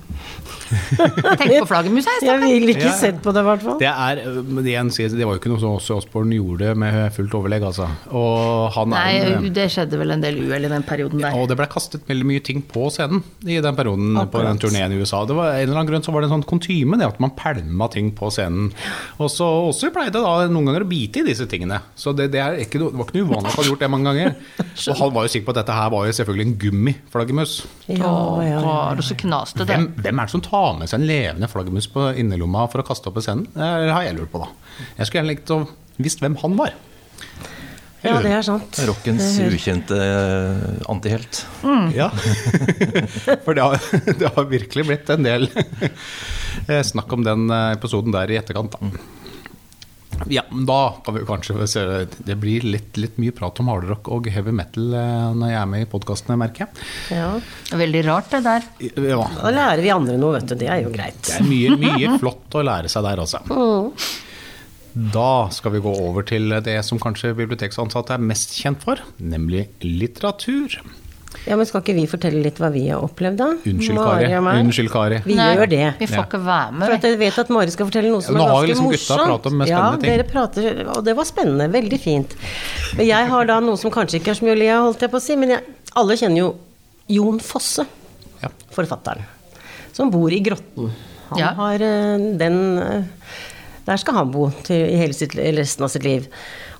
Tenk 1.40 1.52
på 1.62 1.66
flaggermusa 1.70 2.10
i 2.20 2.26
Jeg 2.26 2.40
vil 2.42 2.52
ville 2.56 2.72
ikke 2.74 2.86
Ja. 2.88 2.94
sett 2.98 3.18
på 3.22 3.32
det, 3.34 3.42
i 3.42 3.46
hvert 3.46 3.62
fall. 3.62 3.78
Det, 3.80 3.90
det, 4.66 5.10
det 5.16 5.26
var 5.26 5.34
jo 5.36 5.40
ikke 5.40 5.50
noe 5.52 5.60
som 5.62 5.74
også 5.76 5.96
Osborne 6.00 6.34
gjorde 6.38 6.72
med 6.78 6.98
fullt 7.14 7.34
overlegg, 7.38 7.62
altså. 7.68 7.86
Og 8.10 8.72
han 8.74 8.90
Nei, 8.94 9.04
er 9.20 9.36
en- 9.36 9.52
det 9.56 9.68
skjedde 9.72 9.98
vel 10.00 10.10
en 10.16 10.20
del 10.24 10.38
uhell 10.44 10.64
i 10.66 10.72
den 10.72 10.82
perioden 10.86 11.20
der. 11.22 11.34
og 11.36 11.48
det 11.48 11.56
ble 11.60 11.66
kastet 11.70 12.06
veldig 12.08 12.26
mye 12.26 12.42
ting 12.44 12.62
på 12.62 12.88
scenen 12.90 13.22
i 13.46 13.60
den 13.60 13.76
perioden 13.78 14.14
på 14.30 14.40
den 14.42 14.52
Akkurat. 14.56 14.60
turneen 14.60 14.92
i 14.92 15.00
USA. 15.00 15.24
Det 15.26 15.36
var 15.36 15.52
en 15.54 15.62
eller 15.68 15.76
annen 15.80 15.90
grunn 15.92 16.02
så 16.06 16.12
var 16.14 16.20
det 16.24 16.30
en 16.30 16.36
sånn 16.42 16.46
kontyme, 16.48 16.98
det 16.98 17.06
at 17.06 17.20
man 17.20 17.30
pælma 17.36 17.88
ting 17.92 18.10
på 18.16 18.30
scenen. 18.30 18.72
Og 19.18 19.30
så 19.30 19.44
også 19.70 19.92
pleide 19.94 20.12
da 20.18 20.46
noen 20.48 20.66
ganger 20.70 20.82
å 20.86 20.88
bite 20.88 21.20
i 21.22 21.26
disse 21.30 21.46
tingene. 21.46 21.80
Så 21.96 22.14
det, 22.16 22.30
det, 22.32 22.40
er 22.42 22.58
ikke, 22.62 22.78
det 22.82 22.92
var 22.92 23.06
ikke 23.06 23.18
noe 23.20 23.28
uvanlig 23.30 23.52
at 23.52 23.56
han 23.60 23.64
gjort 23.70 23.84
det 23.84 23.90
mange 23.90 24.10
ganger. 24.12 24.34
Og 24.90 24.96
han 25.00 25.12
var 25.14 25.26
jo 25.26 25.32
sikker 25.32 25.46
på 25.46 25.54
at 25.56 25.60
dette 25.62 25.76
her 25.76 25.90
var 25.90 26.06
jo 26.06 26.12
selvfølgelig 26.16 26.46
en 26.46 26.56
gummiflaggermus. 26.64 27.54
Ja, 27.88 28.12
ja, 28.42 28.60
ja. 28.60 29.64
Hvem, 29.66 29.86
hvem 30.02 30.18
er 30.18 30.24
det 30.26 30.32
som 30.32 30.40
tar 30.44 30.55
med 30.78 30.90
seg 30.90 31.00
en 31.00 31.08
levende 31.08 31.48
flaggermus 31.50 31.88
på 31.92 32.10
innerlomma 32.20 32.66
for 32.72 32.82
å 32.82 32.86
kaste 32.86 33.10
opp 33.10 33.20
i 33.20 33.24
scenen? 33.24 33.48
Det 33.54 33.92
har 33.92 34.06
jeg 34.06 34.16
lurt 34.18 34.32
på, 34.32 34.42
da. 34.42 34.50
Jeg 34.98 35.08
skulle 35.08 35.22
gjerne 35.22 35.34
likt 35.34 35.54
å 35.54 35.62
visst 36.02 36.22
hvem 36.22 36.36
han 36.42 36.56
var. 36.58 36.74
ja, 38.04 38.18
det 38.22 38.32
er 38.36 38.44
sant. 38.46 38.78
Rockens 38.88 39.38
ukjente 39.42 39.96
antihelt. 40.88 41.42
antihelt. 41.64 41.96
Ja. 41.96 42.10
For 43.44 43.56
det 43.56 43.64
har, 43.64 43.80
det 44.20 44.32
har 44.36 44.48
virkelig 44.50 44.86
blitt 44.90 45.12
en 45.14 45.26
del 45.26 45.48
eh, 46.68 46.82
snakk 46.86 47.12
om 47.16 47.24
den 47.26 47.48
eh, 47.50 47.72
episoden 47.76 48.14
der 48.14 48.30
i 48.30 48.38
etterkant, 48.40 48.76
da. 48.76 48.92
Ja, 50.32 50.42
da 50.66 50.78
kan 51.04 51.14
vi 51.14 51.22
kanskje 51.28 51.66
se 51.70 51.82
Det 52.26 52.34
blir 52.40 52.64
litt, 52.66 52.96
litt 52.98 53.18
mye 53.22 53.34
prat 53.36 53.60
om 53.62 53.68
hardrock 53.70 54.08
og 54.12 54.26
heavy 54.32 54.54
metal 54.54 54.94
eh, 54.98 55.30
når 55.38 55.52
jeg 55.52 55.60
er 55.60 55.70
med 55.70 55.84
i 55.84 55.88
podkastene, 55.92 56.38
merker 56.40 56.66
jeg. 56.66 56.84
Ja. 57.18 57.30
Veldig 57.78 58.02
rart, 58.08 58.30
det 58.34 58.42
der. 58.46 58.66
Ja, 59.06 59.22
Da 59.38 59.54
lærer 59.54 59.82
vi 59.84 59.92
andre 59.94 60.18
noe, 60.20 60.36
vet 60.38 60.50
du. 60.50 60.56
Det 60.58 60.70
er 60.72 60.82
jo 60.84 60.92
greit. 60.94 61.20
det 61.28 61.38
er 61.40 61.46
mye, 61.48 61.76
mye 61.80 62.14
flott 62.22 62.58
å 62.58 62.64
lære 62.66 62.90
seg 62.92 63.06
der, 63.06 63.22
altså. 63.22 63.42
Da 64.96 65.30
skal 65.52 65.74
vi 65.76 65.82
gå 65.84 65.92
over 66.08 66.24
til 66.24 66.54
det 66.64 66.78
som 66.88 67.00
kanskje 67.02 67.34
biblioteksansatte 67.36 68.16
er 68.16 68.22
mest 68.24 68.54
kjent 68.56 68.80
for, 68.86 69.02
nemlig 69.20 69.66
litteratur. 69.84 70.78
Ja, 71.46 71.56
men 71.56 71.66
Skal 71.68 71.82
ikke 71.84 71.94
vi 71.94 72.06
fortelle 72.10 72.40
litt 72.42 72.56
hva 72.58 72.70
vi 72.74 72.86
har 72.88 73.02
opplevd, 73.04 73.36
da? 73.38 73.46
Unnskyld, 73.70 73.98
Kari. 74.00 74.30
Unnskyld, 74.62 74.90
Kari. 74.90 75.18
Vi 75.26 75.34
Nei, 75.38 75.48
gjør 75.56 75.68
det. 75.70 75.82
Vi 76.00 76.06
får 76.10 76.24
ikke 76.26 76.40
være 76.46 76.72
med, 76.72 76.86
For 76.88 76.94
at 76.96 77.06
jeg 77.06 77.18
vet 77.20 77.38
at 77.38 77.52
Mari 77.54 77.70
skal 77.74 77.86
fortelle 77.90 78.10
noe 78.10 78.22
som 78.26 78.34
Ja, 78.38 78.46
er 78.46 78.48
ganske 78.50 78.70
liksom 78.72 78.88
morsomt. 78.90 79.46
om 79.52 79.58
mest 79.60 79.70
ja, 79.70 79.82
ting. 79.96 80.02
dere 80.08 80.24
prater, 80.30 80.68
og 80.96 81.04
det 81.06 81.14
var 81.16 81.24
spennende. 81.28 81.68
Veldig 81.76 82.00
fint. 82.00 82.34
Men 82.96 83.06
jeg 83.06 83.28
har 83.30 83.44
da 83.46 83.60
noe 83.60 83.76
som 83.76 83.90
kanskje 83.94 84.18
ikke 84.20 84.30
er 84.34 84.40
så 84.40 84.44
mye 84.48 84.56
å 84.56 84.58
le 84.58 84.70
av, 84.74 84.82
holdt 84.88 85.00
jeg 85.06 85.10
på 85.12 85.20
å 85.20 85.22
si, 85.22 85.36
men 85.36 85.50
jeg, 85.54 85.62
alle 85.94 86.16
kjenner 86.16 86.38
jo 86.42 86.48
Jon 87.08 87.38
Fosse, 87.38 87.86
Ja. 88.42 88.48
forfatteren, 88.74 89.22
som 89.92 90.10
bor 90.10 90.32
i 90.32 90.40
Grotten. 90.40 90.90
Han 91.30 91.38
Ja. 91.38 91.52
har 91.54 91.74
eh, 91.74 92.18
den 92.38 92.78
eh, 92.78 93.02
Der 93.86 94.00
skal 94.02 94.16
han 94.18 94.30
bo 94.34 94.48
til, 94.66 94.82
i 94.90 95.12
sitt, 95.14 95.36
resten 95.36 95.86
av 95.86 95.90
sitt 95.92 96.06
liv. 96.06 96.26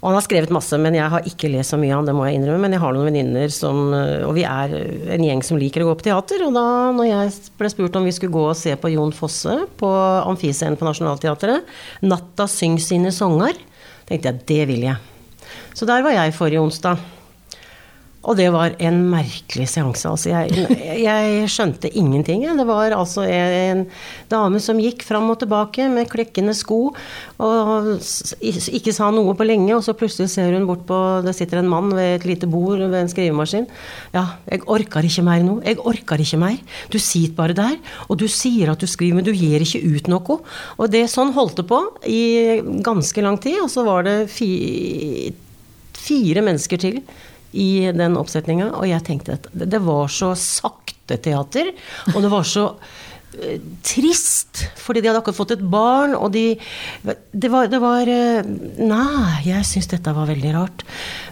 Og 0.00 0.08
han 0.08 0.16
har 0.18 0.24
skrevet 0.26 0.52
masse, 0.54 0.76
men 0.82 0.96
jeg 0.98 1.10
har 1.12 1.28
ikke 1.28 1.50
lest 1.52 1.72
så 1.72 1.78
mye 1.78 1.92
av 1.94 2.00
han, 2.00 2.08
det 2.10 2.14
må 2.18 2.26
jeg 2.26 2.40
innrømme. 2.40 2.64
Men 2.66 2.74
jeg 2.74 2.82
har 2.82 2.96
noen 2.96 3.08
venninner 3.08 3.52
som 3.54 3.78
Og 3.94 4.32
vi 4.36 4.44
er 4.46 4.74
en 5.14 5.24
gjeng 5.24 5.42
som 5.46 5.60
liker 5.60 5.84
å 5.84 5.90
gå 5.90 5.96
på 6.00 6.08
teater. 6.08 6.46
Og 6.48 6.54
da 6.56 6.66
når 6.96 7.10
jeg 7.10 7.34
ble 7.58 7.72
spurt 7.72 7.98
om 7.98 8.06
vi 8.06 8.14
skulle 8.16 8.34
gå 8.34 8.44
og 8.50 8.58
se 8.58 8.74
på 8.74 8.92
Jon 8.92 9.14
Fosse 9.14 9.60
på 9.78 9.90
Amfiscenen 10.26 10.78
på 10.78 10.88
Nationaltheatret, 10.88 11.66
'Natta 12.02 12.48
syng 12.50 12.78
sine 12.82 13.14
songer', 13.14 13.58
tenkte 14.06 14.32
jeg 14.32 14.46
det 14.46 14.62
vil 14.68 14.88
jeg. 14.90 14.96
Så 15.74 15.86
der 15.86 16.02
var 16.02 16.10
jeg 16.10 16.34
forrige 16.34 16.62
onsdag. 16.62 17.15
Og 18.26 18.34
det 18.38 18.48
var 18.54 18.74
en 18.82 18.98
merkelig 19.12 19.68
seanse. 19.70 20.08
Altså 20.10 20.32
jeg, 20.32 20.66
jeg 21.02 21.50
skjønte 21.52 21.90
ingenting. 21.94 22.42
Det 22.58 22.66
var 22.66 22.94
altså 22.96 23.22
en 23.26 23.84
dame 24.30 24.60
som 24.62 24.80
gikk 24.82 25.04
fram 25.06 25.30
og 25.30 25.38
tilbake 25.42 25.86
med 25.92 26.10
klekkende 26.10 26.54
sko 26.56 26.80
og 27.42 27.88
ikke 28.50 28.94
sa 28.94 29.10
noe 29.14 29.34
på 29.36 29.46
lenge, 29.46 29.74
og 29.76 29.84
så 29.84 29.94
plutselig 29.98 30.30
ser 30.32 30.54
hun 30.56 30.66
bort 30.68 30.86
på 30.88 30.98
Det 31.26 31.34
sitter 31.36 31.60
en 31.60 31.70
mann 31.70 31.92
ved 31.94 32.16
et 32.16 32.26
lite 32.28 32.48
bord 32.50 32.80
ved 32.80 32.98
en 32.98 33.12
skrivemaskin. 33.12 33.68
Ja, 34.16 34.24
jeg 34.50 34.64
orker 34.72 35.06
ikke 35.06 35.26
mer 35.26 35.44
nå. 35.46 35.58
Jeg 35.66 35.80
orker 35.84 36.22
ikke 36.22 36.40
mer. 36.40 36.58
Du 36.90 36.98
sitter 36.98 37.36
bare 37.36 37.56
der, 37.56 37.78
og 38.08 38.18
du 38.20 38.26
sier 38.32 38.72
at 38.72 38.82
du 38.82 38.88
skriver, 38.90 39.20
men 39.20 39.26
du 39.26 39.34
gir 39.36 39.62
ikke 39.62 39.84
ut 39.84 40.10
noe. 40.10 40.40
Og 40.80 40.90
det 40.90 41.06
sånn 41.12 41.34
holdt 41.36 41.60
det 41.60 41.68
på 41.70 41.80
i 42.10 42.22
ganske 42.84 43.22
lang 43.24 43.38
tid, 43.42 43.60
og 43.62 43.70
så 43.72 43.84
var 43.86 44.06
det 44.08 44.18
fi, 44.32 44.50
fire 45.96 46.44
mennesker 46.46 46.80
til 46.82 47.00
i 47.52 47.88
den 47.94 48.16
oppsetninga, 48.18 48.72
og 48.76 48.86
jeg 48.88 49.04
tenkte 49.06 49.38
at 49.38 49.50
det 49.54 49.82
var 49.84 50.10
så 50.12 50.32
sakte 50.38 51.18
teater, 51.22 51.72
og 52.14 52.22
det 52.24 52.30
var 52.32 52.46
så 52.48 52.66
eh, 53.38 53.60
trist, 53.86 54.66
fordi 54.80 55.02
de 55.02 55.10
hadde 55.10 55.22
akkurat 55.22 55.38
fått 55.38 55.56
et 55.56 55.66
barn, 55.66 56.16
og 56.18 56.32
de 56.34 56.58
Det 57.32 57.50
var, 57.52 57.68
det 57.70 57.80
var 57.82 58.08
eh, 58.08 58.46
Nei, 58.82 59.42
jeg 59.46 59.68
syns 59.68 59.92
dette 59.92 60.16
var 60.16 60.30
veldig 60.30 60.54
rart. 60.56 60.86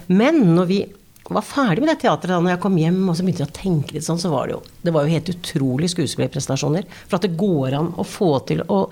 Men 0.07 0.43
når 0.55 0.71
vi 0.71 0.85
var 1.33 1.41
ferdig 1.41 1.81
med 1.81 1.89
det 1.89 2.01
teatret, 2.03 2.29
da 2.29 2.39
når 2.39 2.53
jeg 2.53 2.61
kom 2.61 2.75
hjem 2.77 2.99
og 3.09 3.15
så 3.17 3.25
begynte 3.25 3.45
jeg 3.45 3.49
å 3.51 3.57
tenke 3.57 3.95
litt 3.95 4.05
sånn, 4.05 4.21
så 4.21 4.29
var 4.29 4.47
det 4.47 4.55
jo 4.55 4.61
Det 4.85 4.93
var 4.93 5.05
jo 5.05 5.15
helt 5.15 5.31
utrolige 5.33 5.93
skuespillerprestasjoner. 5.95 6.85
For 7.07 7.17
at 7.17 7.25
det 7.25 7.37
går 7.39 7.77
an 7.79 7.93
å 7.97 8.05
få 8.05 8.31
til 8.49 8.61
å 8.69 8.83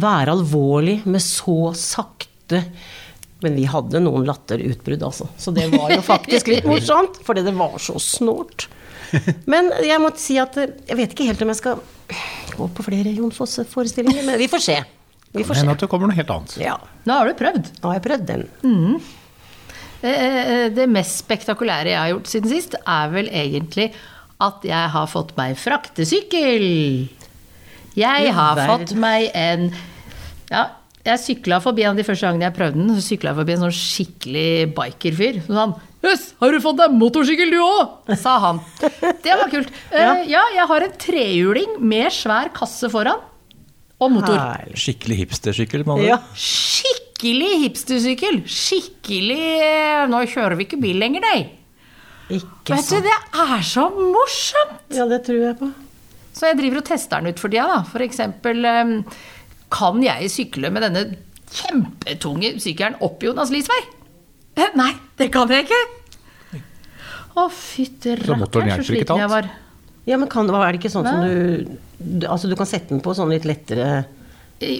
være 0.00 0.34
alvorlig 0.36 1.00
med 1.08 1.24
så 1.24 1.72
sakte 1.76 2.64
men 3.42 3.54
vi 3.56 3.64
hadde 3.70 4.00
noen 4.04 4.26
latterutbrudd, 4.28 5.02
altså. 5.06 5.28
Så 5.40 5.52
det 5.56 5.68
var 5.72 5.90
jo 5.94 6.00
faktisk 6.04 6.50
litt 6.52 6.66
morsomt, 6.68 7.20
fordi 7.26 7.42
det 7.46 7.54
var 7.56 7.78
så 7.80 7.96
snålt. 8.00 8.66
Men 9.50 9.72
jeg 9.82 9.98
må 10.02 10.10
si 10.20 10.36
at 10.38 10.56
eh, 10.60 10.74
jeg 10.86 10.96
vet 11.00 11.14
ikke 11.16 11.26
helt 11.30 11.40
om 11.42 11.50
jeg 11.50 11.58
skal 11.58 11.80
gå 12.56 12.68
på 12.76 12.84
flere 12.86 13.10
Jon 13.16 13.32
Fosse-forestillinger, 13.34 14.22
men 14.28 14.38
vi 14.38 14.46
får 14.52 14.62
se. 14.66 14.76
Vi 15.32 15.42
får 15.46 15.54
Men 15.60 15.64
se. 15.64 15.70
at 15.76 15.82
det 15.84 15.88
kommer 15.90 16.10
noe 16.10 16.18
helt 16.18 16.30
annet. 16.34 16.56
Ja, 16.62 16.76
Nå 17.06 17.16
har 17.20 17.26
du 17.30 17.34
prøvd. 17.38 17.68
nå 17.82 17.88
har 17.90 17.98
jeg 18.00 18.04
prøvd 18.06 18.24
den. 18.28 18.46
Mm. 18.66 19.00
Det 20.00 20.86
mest 20.90 21.18
spektakulære 21.20 21.90
jeg 21.92 21.98
har 22.00 22.08
gjort 22.14 22.30
siden 22.32 22.50
sist, 22.50 22.74
er 22.88 23.10
vel 23.12 23.28
egentlig 23.28 23.90
at 24.40 24.62
jeg 24.64 24.90
har 24.94 25.06
fått 25.12 25.34
meg 25.36 25.58
fraktesykkel. 25.60 26.64
Jeg 28.00 28.32
har 28.34 28.60
fått 28.70 28.94
meg 28.96 29.28
en 29.36 29.66
Ja, 30.50 30.64
jeg 31.06 31.20
sykla 31.22 31.60
forbi 31.64 31.84
en 31.86 31.94
av 31.94 32.00
de 32.00 32.04
første 32.04 32.26
gangene 32.28 32.46
jeg 32.48 32.56
prøvde 32.58 32.76
den. 32.80 32.90
Så 32.98 33.04
sykla 33.14 33.30
jeg 33.32 33.38
forbi 33.40 33.54
en 33.56 33.62
sånn 33.64 33.76
skikkelig 33.78 34.50
bikerfyr. 34.76 35.40
Så 35.46 35.56
han 35.56 35.76
Jøss, 36.00 36.30
har 36.40 36.54
du 36.54 36.60
fått 36.64 36.78
deg 36.80 36.94
motorsykkel 36.96 37.50
du 37.52 37.58
òg? 37.60 38.14
sa 38.16 38.38
han. 38.40 38.60
Det 38.80 39.34
var 39.36 39.50
kult. 39.52 39.68
Eh, 39.92 40.22
Ja, 40.32 40.40
jeg 40.54 40.64
har 40.70 40.86
en 40.86 40.94
trehjuling 40.96 41.74
med 41.84 42.08
svær 42.16 42.48
kasse 42.56 42.88
foran. 42.92 43.20
Og 44.00 44.08
motor. 44.14 44.38
Heil. 44.40 44.72
Skikkelig 44.80 45.18
hipstersykkel. 45.26 45.84
andre 45.84 46.06
Ja. 46.06 46.16
Skikkelig 46.32 47.50
hipstersykkel. 47.66 48.38
Skikkelig 48.48 49.42
eh, 49.60 50.06
Nå 50.08 50.22
kjører 50.32 50.56
vi 50.56 50.64
ikke 50.70 50.80
bil 50.80 50.96
lenger, 51.02 51.20
nei. 51.26 51.42
Ikke 52.32 52.78
Vet 52.78 52.88
du, 52.88 53.00
det 53.04 53.18
er 53.44 53.60
så 53.66 53.88
morsomt! 53.92 54.80
Ja, 54.96 55.04
det 55.10 55.20
tror 55.26 55.42
jeg 55.42 55.58
på. 55.60 55.68
Så 56.32 56.46
jeg 56.48 56.60
driver 56.62 56.80
og 56.80 56.86
tester 56.88 57.20
den 57.20 57.34
ut 57.34 57.42
for 57.42 57.52
tida, 57.52 57.66
da. 57.68 57.80
For 57.90 58.00
eksempel 58.06 58.64
eh, 58.64 58.96
Kan 59.70 60.02
jeg 60.04 60.30
sykle 60.32 60.70
med 60.74 60.84
denne 60.86 61.06
kjempetunge 61.50 62.54
sykkelen 62.62 62.98
opp 63.04 63.22
Jonas 63.24 63.52
Lies 63.54 63.70
vei? 63.70 63.80
Eh, 64.58 64.70
Nei, 64.78 64.92
det 65.18 65.30
kan 65.34 65.50
jeg 65.50 65.66
ikke! 65.66 65.80
Å, 67.38 67.46
fytti 67.54 68.16
rakkeren, 68.18 68.72
så 68.80 68.86
sliten 68.90 69.20
jeg 69.22 69.30
var. 69.30 69.46
Ja, 70.08 70.16
men 70.18 70.30
kan, 70.30 70.48
er 70.50 70.72
det 70.72 70.80
ikke 70.80 70.90
sånn 70.92 71.06
som 71.06 71.22
du 71.22 71.76
du- 72.00 72.26
Altså, 72.26 72.48
du 72.48 72.56
kan 72.56 72.66
sette 72.66 72.88
den 72.88 73.00
på 73.04 73.14
sånn 73.14 73.30
litt 73.30 73.44
lettere 73.44 74.06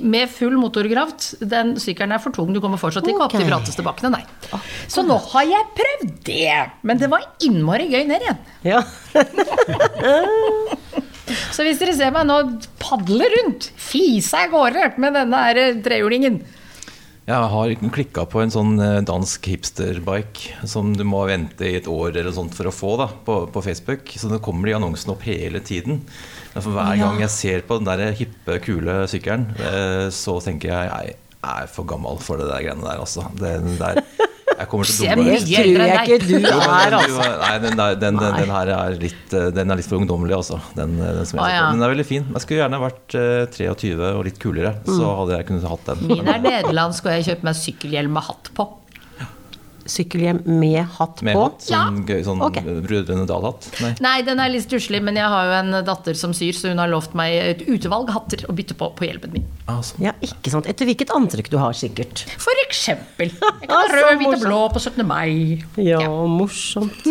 Med 0.03 0.29
full 0.29 0.57
motorkraft. 0.61 1.39
Den 1.41 1.77
sykkelen 1.81 2.13
er 2.13 2.19
for 2.19 2.33
tung, 2.33 2.53
du 2.53 2.61
kommer 2.61 2.77
fortsatt 2.77 3.07
ikke 3.07 3.23
opp 3.23 3.35
okay. 3.35 3.45
de 3.45 3.49
bratteste 3.49 3.83
bakkene, 3.83 4.11
nei. 4.13 4.61
Så 4.89 5.01
nå 5.07 5.17
har 5.33 5.47
jeg 5.49 5.71
prøvd 5.79 6.11
det! 6.27 6.71
Men 6.83 6.99
det 7.01 7.09
var 7.09 7.25
innmari 7.41 7.89
gøy 7.89 8.05
ned 8.11 8.21
igjen. 8.21 8.39
Ja. 8.67 8.83
Så 11.55 11.67
hvis 11.67 11.81
dere 11.81 11.97
ser 11.97 12.15
meg 12.15 12.27
nå 12.29 12.39
padle 12.81 13.29
rundt, 13.35 13.71
fise 13.81 14.45
av 14.45 14.55
gårde 14.55 14.93
med 15.03 15.17
denne 15.19 15.45
her 15.47 15.61
eh, 15.61 15.79
trehjulingen 15.85 16.41
Jeg 17.29 17.51
har 17.53 17.75
klikka 17.95 18.25
på 18.31 18.43
en 18.43 18.53
sånn 18.55 18.75
eh, 18.83 18.99
dansk 19.07 19.51
hipsterbike 19.53 20.67
som 20.69 20.93
du 20.97 21.05
må 21.07 21.23
vente 21.31 21.69
i 21.69 21.79
et 21.79 21.89
år 21.91 22.13
eller 22.15 22.35
sånt 22.35 22.57
for 22.57 22.71
å 22.71 22.75
få 22.75 22.97
da, 23.01 23.09
på, 23.27 23.41
på 23.53 23.65
Facebook. 23.65 24.11
Så 24.17 24.33
det 24.33 24.43
kommer 24.45 24.71
de 24.71 24.77
annonsene 24.81 25.15
opp 25.15 25.27
hele 25.29 25.63
tiden. 25.63 26.03
For 26.57 26.73
hver 26.75 26.97
gang 26.99 27.21
jeg 27.23 27.35
ser 27.35 27.67
på 27.67 27.79
den 27.79 27.91
der 27.91 28.17
hippe, 28.19 28.59
kule 28.65 29.05
sykkelen, 29.11 29.51
eh, 29.63 30.07
så 30.15 30.41
tenker 30.43 30.73
jeg 30.73 30.91
jeg 30.91 31.19
er 31.41 31.71
for 31.73 31.89
gammel 31.89 32.19
for 32.21 32.41
det 32.41 32.51
der 32.51 32.65
greiene 32.67 32.85
der, 32.85 33.01
altså. 33.01 33.25
Den 33.41 33.79
der, 33.81 34.03
jeg 34.59 34.69
kommer 34.71 34.85
til 34.89 34.95
å 34.95 35.15
dumme 35.17 35.25
Det 35.31 35.41
tror 35.47 35.85
jeg 35.87 36.09
ikke 36.11 36.19
du 36.27 36.35
er, 36.37 36.91
den- 36.91 36.99
altså. 36.99 37.29
Nei, 37.41 37.53
den, 37.65 37.77
der, 37.81 37.95
den, 38.03 38.19
den, 38.21 38.35
den 38.41 38.51
her 38.57 38.73
er 38.77 38.97
litt, 39.01 39.35
eh, 39.37 39.49
den 39.57 39.71
er 39.71 39.81
litt 39.81 39.89
for 39.89 40.01
ungdommelig, 40.01 40.35
altså. 40.41 40.59
Den, 40.77 40.97
eh, 41.01 41.13
den 41.21 41.29
som 41.31 41.39
jeg 41.41 41.45
ah, 41.47 41.53
ja. 41.55 41.63
Men 41.71 41.81
den 41.81 41.87
er 41.89 41.95
veldig 41.95 42.07
fin. 42.11 42.27
Jeg 42.35 42.45
skulle 42.45 42.61
gjerne 42.65 42.81
vært 42.83 43.17
eh, 43.21 43.47
23 43.55 44.11
og 44.11 44.25
litt 44.29 44.41
kulere, 44.43 44.75
så 44.89 45.15
hadde 45.23 45.39
jeg 45.39 45.49
kunnet 45.53 45.69
hatt 45.71 45.89
den. 45.93 46.05
Min 46.11 46.29
er 46.35 46.43
nederlandsk, 46.45 47.07
og 47.09 47.17
jeg 47.19 47.29
kjøpte 47.31 47.49
meg 47.51 47.59
sykkelhjelm 47.63 48.17
med 48.19 48.27
hatt 48.29 48.53
på. 48.59 48.69
Sykkelhjem 49.91 50.41
med 50.47 50.85
hatt 50.97 51.23
Med 51.27 51.35
på. 51.37 51.43
hatt, 51.49 51.65
sånn, 51.67 52.01
gøy, 52.07 52.21
sånn 52.27 52.43
okay. 52.47 52.79
Brødrene 52.85 53.27
Dal-hatt. 53.29 53.69
Nei. 53.83 53.93
Nei, 54.05 54.17
den 54.27 54.43
er 54.43 54.53
litt 54.53 54.67
stusslig, 54.67 55.03
men 55.03 55.19
jeg 55.19 55.27
har 55.33 55.49
jo 55.49 55.57
en 55.59 55.79
datter 55.87 56.19
som 56.19 56.35
syr, 56.37 56.55
så 56.57 56.71
hun 56.73 56.81
har 56.83 56.91
lovt 56.93 57.17
meg 57.19 57.35
et 57.41 57.65
utvalg 57.67 58.13
hatter 58.15 58.47
å 58.49 58.55
bytte 58.57 58.77
på 58.79 58.91
på 58.97 59.09
hjelmen 59.09 59.35
min. 59.35 59.47
Ah, 59.67 59.81
sånn. 59.87 60.07
Ja, 60.09 60.15
ikke 60.25 60.53
sant. 60.55 60.69
Etter 60.71 60.89
hvilket 60.89 61.13
antrekk 61.15 61.51
du 61.53 61.59
har, 61.61 61.75
sikkert. 61.77 62.25
For 62.41 62.65
eksempel. 62.67 63.33
Jeg 63.63 63.69
kan 63.71 63.77
ha 63.77 63.87
rød, 63.91 64.13
hvit 64.23 64.35
og 64.39 64.45
blå 64.47 64.61
på 64.75 64.83
17. 64.83 65.07
mai. 65.07 65.65
Ja, 65.81 66.03
morsomt. 66.31 67.11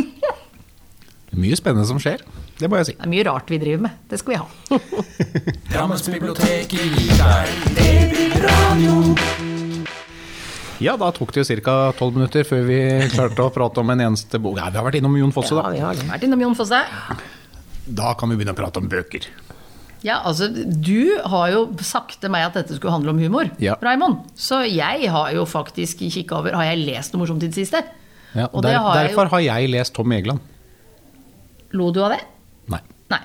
Mye 1.39 1.57
spennende 1.59 1.85
som 1.85 1.99
skjer, 2.01 2.23
det 2.59 2.67
må 2.71 2.79
jeg 2.79 2.89
si. 2.89 2.95
Det 2.97 3.05
er 3.05 3.11
mye 3.11 3.25
rart 3.27 3.51
vi 3.53 3.59
driver 3.61 3.85
med. 3.85 3.99
Det 4.09 4.19
skal 4.19 4.33
vi 4.33 4.39
ha. 4.41 4.79
Drammens 5.71 6.09
bibliotek 6.09 6.73
gir 6.73 7.13
deg 7.21 7.53
DB-radio. 7.77 9.48
Ja, 10.79 10.95
da 10.95 11.09
tok 11.11 11.33
det 11.35 11.43
ca. 11.63 11.91
tolv 11.97 12.15
minutter 12.15 12.45
før 12.47 12.63
vi 12.67 12.77
klarte 13.11 13.43
å 13.43 13.51
prate 13.51 13.81
om 13.81 13.89
en 13.91 13.99
eneste 13.99 14.39
bok. 14.39 14.57
Ja, 14.61 14.69
vi 14.71 14.77
har 14.79 14.85
vært 14.87 14.99
innom 15.01 15.17
Jon 15.19 15.33
Fosse, 15.35 15.55
da. 15.57 15.63
Ja, 15.67 15.71
vi 15.75 15.79
har. 15.83 15.95
Vært 16.13 16.23
innom 16.23 16.39
Jon 16.45 16.55
Fosse. 16.55 16.79
Da 17.89 18.13
kan 18.15 18.29
vi 18.31 18.37
begynne 18.39 18.53
å 18.55 18.59
prate 18.59 18.79
om 18.79 18.87
bøker. 18.91 19.25
Ja, 20.05 20.21
altså, 20.23 20.47
du 20.47 21.17
har 21.27 21.49
jo 21.51 21.65
sagt 21.83 22.21
til 22.21 22.31
meg 22.31 22.45
at 22.47 22.53
dette 22.55 22.77
skulle 22.77 22.93
handle 22.95 23.11
om 23.11 23.19
humor, 23.19 23.49
Ja. 23.59 23.75
Raimond. 23.83 24.21
Så 24.39 24.61
jeg 24.71 25.09
har 25.11 25.33
jo 25.35 25.43
faktisk 25.43 25.99
kikka 26.07 26.37
over 26.39 26.55
Har 26.55 26.63
jeg 26.69 26.85
lest 26.87 27.11
noe 27.13 27.25
morsomt 27.25 27.43
i 27.43 27.49
det 27.51 27.55
siste? 27.59 27.83
Ja, 28.33 28.45
Og 28.53 28.61
det 28.63 28.71
der, 28.71 28.79
har 28.79 28.95
jeg 28.95 29.09
jo- 29.11 29.17
derfor 29.17 29.29
har 29.33 29.39
jeg 29.41 29.69
lest 29.73 29.93
Tom 29.93 30.11
Egeland. 30.15 30.39
Lo 31.73 31.91
du 31.91 31.99
av 32.03 32.11
det? 32.15 32.21
Nei. 32.69 32.79
Nei. 33.11 33.19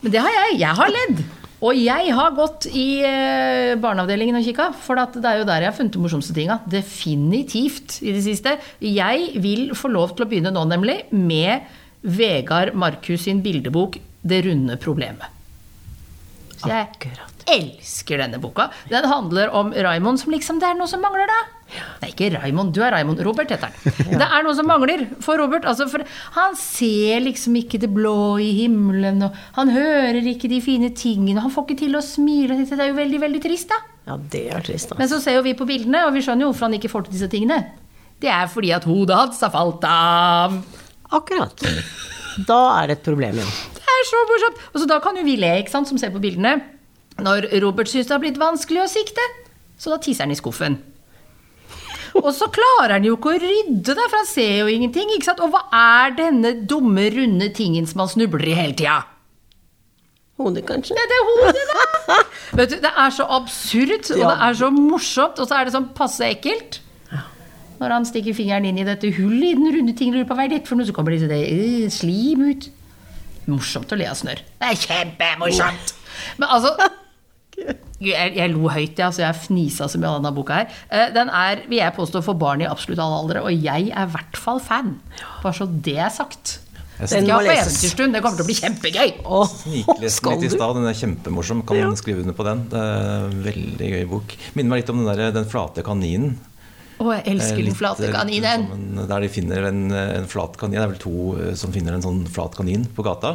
Men 0.00 0.12
det 0.12 0.20
har 0.20 0.30
jeg. 0.30 0.58
Jeg 0.60 0.74
har 0.80 0.88
ledd. 0.88 1.24
Og 1.64 1.78
jeg 1.80 2.12
har 2.12 2.34
gått 2.36 2.66
i 2.76 3.00
eh, 3.06 3.72
barneavdelingen 3.80 4.36
og 4.36 4.44
kikka, 4.44 4.66
for 4.84 5.00
det 5.00 5.24
er 5.24 5.40
jo 5.40 5.46
der 5.48 5.64
jeg 5.64 5.70
har 5.70 5.76
funnet 5.78 5.94
de 5.96 6.02
morsomste 6.02 6.34
tinga. 6.36 6.58
Definitivt 6.68 8.02
i 8.04 8.12
det 8.12 8.24
siste. 8.26 8.58
Jeg 8.84 9.30
vil 9.40 9.70
få 9.78 9.88
lov 9.92 10.12
til 10.12 10.26
å 10.26 10.28
begynne 10.28 10.52
nå, 10.52 10.66
nemlig, 10.68 10.98
med 11.14 11.64
Vegard 12.04 12.74
Markus 12.76 13.24
sin 13.24 13.40
bildebok 13.40 13.96
'Det 14.24 14.44
runde 14.44 14.76
problemet'. 14.76 15.30
Så 16.60 16.68
jeg 16.68 16.88
Akkurat. 16.88 17.44
elsker 17.48 18.18
denne 18.18 18.40
boka. 18.40 18.70
Den 18.88 19.04
handler 19.04 19.48
om 19.52 19.72
Raimond 19.72 20.20
som 20.20 20.32
liksom 20.32 20.60
Det 20.60 20.68
er 20.68 20.74
noe 20.74 20.88
som 20.88 21.00
mangler, 21.00 21.28
da. 21.28 21.40
Nei, 22.02 22.10
ikke 22.12 22.30
Raimond. 22.34 22.72
Du 22.76 22.82
er 22.84 22.92
Raimond. 22.94 23.20
Robert 23.26 23.50
heter 23.54 23.70
han. 23.70 23.94
Det 24.20 24.26
er 24.26 24.44
noe 24.46 24.54
som 24.56 24.68
mangler 24.68 25.06
for 25.24 25.40
Robert. 25.40 25.66
Altså, 25.70 25.86
for 25.90 26.04
han 26.36 26.56
ser 26.58 27.24
liksom 27.24 27.56
ikke 27.60 27.80
det 27.82 27.90
blå 27.94 28.36
i 28.42 28.50
himmelen, 28.62 29.22
og 29.26 29.38
han 29.58 29.72
hører 29.74 30.20
ikke 30.34 30.50
de 30.52 30.60
fine 30.64 30.92
tingene. 30.96 31.42
Han 31.44 31.52
får 31.54 31.68
ikke 31.68 31.80
til 31.84 31.98
å 31.98 32.04
smile. 32.04 32.58
Det 32.62 32.78
er 32.78 32.92
jo 32.92 32.98
veldig, 32.98 33.20
veldig 33.24 33.42
trist, 33.44 33.72
da. 33.72 33.80
Ja, 34.08 34.18
det 34.34 34.44
er 34.52 34.64
trist, 34.66 34.92
da. 34.92 34.98
Men 35.00 35.10
så 35.10 35.20
ser 35.22 35.38
jo 35.38 35.44
vi 35.46 35.56
på 35.58 35.66
bildene, 35.68 36.04
og 36.08 36.14
vi 36.16 36.24
skjønner 36.24 36.46
jo 36.46 36.52
hvorfor 36.52 36.68
han 36.68 36.78
ikke 36.78 36.92
får 36.92 37.06
til 37.06 37.16
disse 37.16 37.30
tingene. 37.32 37.60
Det 38.22 38.30
er 38.32 38.48
fordi 38.50 38.72
at 38.76 38.86
hodet 38.88 39.16
hans 39.18 39.40
har 39.44 39.52
falt 39.52 39.84
av. 39.88 40.58
Akkurat. 41.14 41.64
Da 42.48 42.60
er 42.80 42.90
det 42.90 42.98
et 42.98 43.06
problem, 43.06 43.40
ja. 43.40 43.48
Det 43.78 43.94
er 43.94 44.06
så 44.08 44.20
morsomt! 44.30 44.62
Og 44.72 44.82
så 44.82 44.88
da 44.90 44.98
kan 45.02 45.16
jo 45.18 45.24
vi 45.26 45.36
le, 45.40 45.52
ikke 45.62 45.72
sant, 45.72 45.90
som 45.90 46.00
ser 46.00 46.12
på 46.14 46.22
bildene, 46.22 46.56
når 47.22 47.46
Robert 47.62 47.90
syns 47.90 48.08
det 48.08 48.16
har 48.16 48.22
blitt 48.22 48.40
vanskelig 48.40 48.82
å 48.84 48.90
sikte. 48.90 49.24
Så 49.78 49.92
da 49.92 50.00
tisser 50.02 50.26
han 50.26 50.34
i 50.34 50.38
skuffen. 50.38 50.80
Og 52.20 52.30
så 52.36 52.46
klarer 52.54 52.96
han 52.98 53.06
jo 53.06 53.16
ikke 53.16 53.32
å 53.32 53.40
rydde, 53.42 53.94
det, 53.96 54.04
for 54.06 54.20
han 54.20 54.28
ser 54.28 54.52
jo 54.60 54.68
ingenting. 54.70 55.10
ikke 55.14 55.26
sant? 55.26 55.42
Og 55.42 55.50
hva 55.54 55.64
er 55.74 56.14
denne 56.18 56.54
dumme, 56.70 57.08
runde 57.14 57.50
tingen 57.56 57.88
som 57.90 58.04
han 58.04 58.12
snubler 58.12 58.46
i 58.52 58.54
hele 58.58 58.76
tida? 58.78 59.00
Hodet, 60.38 60.64
kanskje? 60.66 60.94
Det 60.98 61.18
er 61.18 61.26
hodet, 61.30 61.66
da! 61.70 62.16
Vet 62.58 62.72
du, 62.72 62.78
Det 62.82 62.90
er 62.90 63.12
så 63.14 63.26
absurd, 63.36 64.10
og 64.14 64.22
det 64.22 64.38
er 64.48 64.56
så 64.58 64.70
morsomt, 64.74 65.38
og 65.42 65.50
så 65.50 65.58
er 65.58 65.66
det 65.68 65.74
sånn 65.74 65.90
passe 65.96 66.26
ekkelt. 66.26 66.80
når 67.80 67.90
han 67.90 68.06
stikker 68.06 68.34
fingeren 68.36 68.64
inn 68.68 68.78
i 68.78 68.86
dette 68.86 69.10
hullet 69.16 69.50
i 69.50 69.54
den 69.58 69.72
runde 69.74 69.94
tingen, 69.98 70.14
lurer 70.14 70.28
på 70.28 70.36
hva 70.38 70.46
er 70.46 70.54
dette 70.54 70.70
for 70.70 70.78
noe, 70.78 70.86
så 70.86 70.94
kommer 70.94 71.12
det 71.14 71.24
sånn 71.24 71.34
øh, 71.34 71.86
slim 71.92 72.44
ut. 72.46 72.68
Morsomt 73.50 73.90
å 73.92 73.98
le 73.98 74.06
av 74.08 74.16
snørr. 74.16 74.40
Det 74.62 74.70
er 74.70 74.78
kjempemorsomt! 74.86 75.94
Men 76.38 76.54
altså 76.54 76.70
jeg, 77.56 78.34
jeg 78.36 78.50
lo 78.52 78.68
høyt, 78.72 78.98
ja, 79.00 79.10
så 79.14 79.22
jeg 79.24 79.38
fnisa 79.46 79.86
så 79.88 80.00
mye 80.00 80.10
av 80.12 80.18
denne 80.20 80.34
boka 80.36 80.60
her. 80.62 80.74
Eh, 80.90 81.08
Den 81.14 81.30
er, 81.30 81.62
vil 81.70 81.78
jeg 81.80 81.94
påstå, 81.96 82.22
for 82.26 82.34
barn 82.40 82.64
i 82.64 82.68
absolutt 82.68 83.00
alle 83.02 83.20
aldre, 83.22 83.42
og 83.46 83.52
jeg 83.54 83.90
er 83.94 84.06
i 84.08 84.12
hvert 84.14 84.36
fall 84.40 84.60
fan. 84.60 84.96
Bare 85.42 85.54
så 85.56 85.68
det 85.70 85.96
er 85.98 86.12
sagt. 86.14 86.58
Jeg 86.94 87.08
Skal 87.10 87.20
Den 87.24 87.26
jeg 87.26 87.34
må 87.34 87.42
på 87.42 87.54
eventyrstund, 87.58 88.14
det 88.14 88.20
kommer 88.22 88.38
til 88.38 88.44
å 88.44 88.48
bli 88.50 88.54
kjempegøy! 88.60 89.08
Snikleste 89.50 90.30
litt 90.30 90.44
i 90.46 90.50
stad, 90.52 90.76
den 90.78 90.86
er 90.90 90.98
kjempemorsom. 90.98 91.62
Kan 91.66 91.96
skrive 91.98 92.22
under 92.22 92.36
på 92.38 92.46
den. 92.46 92.66
Det 92.70 92.78
er 92.80 93.24
en 93.30 93.40
veldig 93.48 93.88
gøy 93.96 94.04
bok. 94.12 94.34
Minner 94.54 94.70
meg 94.76 94.82
litt 94.84 94.92
om 94.94 95.00
den, 95.02 95.08
der, 95.10 95.32
den 95.34 95.48
flate 95.50 95.82
kaninen. 95.86 96.36
Å, 97.02 97.08
jeg 97.16 97.24
elsker 97.32 97.58
litt, 97.58 97.72
den 97.72 97.74
flate 97.80 98.06
eh, 98.06 98.12
kaninen. 98.14 98.68
en- 98.70 99.08
Der 99.10 99.24
de 99.26 99.28
finner 99.34 99.66
en, 99.66 99.80
en 99.90 100.28
flat 100.30 100.54
kanin. 100.60 100.78
Det 100.78 100.84
er 100.84 100.92
vel 100.92 101.02
to 101.02 101.16
eh, 101.42 101.54
som 101.58 101.72
finner 101.74 101.96
en 101.98 102.04
sånn 102.06 102.22
flat 102.30 102.54
kanin 102.54 102.86
på 102.94 103.02
gata. 103.02 103.32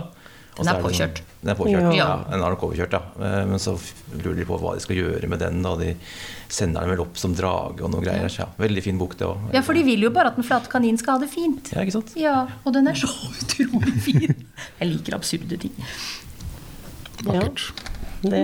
Og 0.60 0.66
Den 0.66 0.68
så 0.68 0.74
er 0.76 0.80
det 0.82 0.84
påkjørt. 0.90 1.20
Sånn, 1.22 1.38
den 1.42 1.50
er 1.54 1.56
påkjørt, 1.56 1.86
Ja. 1.88 1.92
ja. 1.96 2.08
Den 2.30 2.42
er 2.44 2.52
nok 2.54 2.64
overkjørt, 2.68 2.92
ja. 2.98 3.00
Eh, 3.16 3.46
Men 3.48 3.60
så 3.64 3.74
lurer 4.20 4.36
de 4.42 4.46
på 4.50 4.58
hva 4.60 4.74
de 4.76 4.82
skal 4.84 4.98
gjøre 5.00 5.30
med 5.32 5.40
den. 5.40 5.62
Da. 5.64 5.76
De 5.80 5.94
sender 6.52 6.82
den 6.84 6.90
vel 6.92 7.04
opp 7.06 7.16
som 7.22 7.34
drage 7.38 7.82
og 7.86 7.94
noe 7.94 8.04
greier. 8.04 8.28
Så, 8.28 8.42
ja, 8.44 8.48
veldig 8.60 8.84
fin 8.84 9.00
bok, 9.00 9.16
det 9.18 9.26
òg. 9.30 9.38
Ja, 9.56 9.62
for 9.64 9.74
de 9.80 9.84
vil 9.88 10.04
jo 10.04 10.10
bare 10.12 10.34
at 10.34 10.36
den 10.36 10.44
flate 10.44 10.68
kaninen 10.70 11.00
skal 11.00 11.16
ha 11.16 11.24
det 11.24 11.30
fint. 11.32 11.72
Ja, 11.72 11.86
ikke 11.86 11.96
sant? 11.96 12.12
Ja, 12.20 12.36
og 12.66 12.74
den 12.76 12.88
er 12.92 13.00
så 13.00 13.08
utrolig 13.42 13.96
fin. 14.04 14.36
Jeg 14.82 14.92
liker 14.92 15.16
absurde 15.16 15.58
ting. 15.64 15.72
Vakkert. 17.24 17.70
Det 18.20 18.44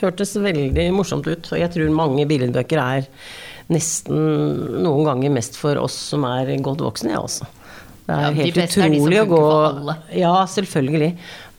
hørtes 0.00 0.36
veldig 0.38 0.84
morsomt 0.94 1.26
ut, 1.26 1.48
og 1.50 1.58
jeg 1.58 1.70
tror 1.74 1.90
mange 1.94 2.26
billedbøker 2.30 2.78
er 2.78 3.08
nesten 3.70 4.20
noen 4.84 5.04
ganger 5.06 5.32
mest 5.34 5.56
for 5.58 5.78
oss 5.82 5.96
som 6.12 6.22
er 6.28 6.52
godt 6.62 6.82
voksne, 6.86 7.10
jeg 7.14 7.18
også. 7.22 7.46
Det 8.10 8.16
er 8.18 8.22
Ja, 8.24 8.30
de 8.34 8.42
helt 8.42 8.56
er 8.58 8.66
de 8.66 8.72
som 8.72 8.82
utrolig 8.90 9.18
å 9.22 9.26
gå 9.30 9.38
for 9.38 9.66
alle. 9.70 9.94
Ja, 10.18 10.34
selvfølgelig. 10.50 11.10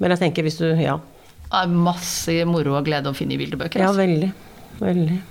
Men 0.01 0.12
jeg 0.12 0.20
tenker 0.25 0.43
hvis 0.43 0.58
du 0.60 0.67
Ja. 0.75 0.98
Det 1.51 1.60
er 1.65 1.67
masse 1.67 2.46
moro 2.48 2.77
og 2.77 2.86
glede 2.88 3.12
å 3.12 3.15
finne 3.15 3.36
i 3.36 3.39
bildebøker. 3.39 3.79
Ja, 3.79 3.88
Altså. 3.91 4.03
veldig. 4.05 4.31
Veldig. 4.79 5.22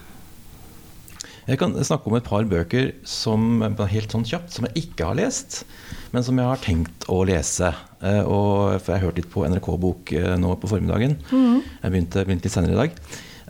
Jeg 1.48 1.58
kan 1.58 1.72
snakke 1.72 2.06
om 2.06 2.16
et 2.16 2.24
par 2.24 2.44
bøker 2.44 2.92
som 3.04 3.60
helt 3.62 4.12
sånn 4.12 4.26
kjapt, 4.28 4.52
som 4.52 4.66
jeg 4.68 4.84
ikke 4.84 5.06
har 5.08 5.16
lest, 5.18 5.64
men 6.12 6.22
som 6.22 6.36
jeg 6.38 6.46
har 6.46 6.60
tenkt 6.62 7.06
å 7.08 7.24
lese. 7.26 7.74
Eh, 8.02 8.20
Og, 8.22 8.80
for 8.80 8.92
jeg 8.92 9.00
har 9.00 9.06
hørt 9.08 9.16
litt 9.16 9.30
på 9.32 9.44
NRK 9.48 9.78
Bok 9.80 10.12
eh, 10.12 10.36
nå 10.36 10.54
på 10.60 10.68
formiddagen. 10.68 11.16
Jeg 11.32 11.90
begynte, 11.90 12.24
begynte 12.24 12.44
litt 12.44 12.52
senere 12.52 12.72
i 12.76 12.80
dag. 12.86 12.90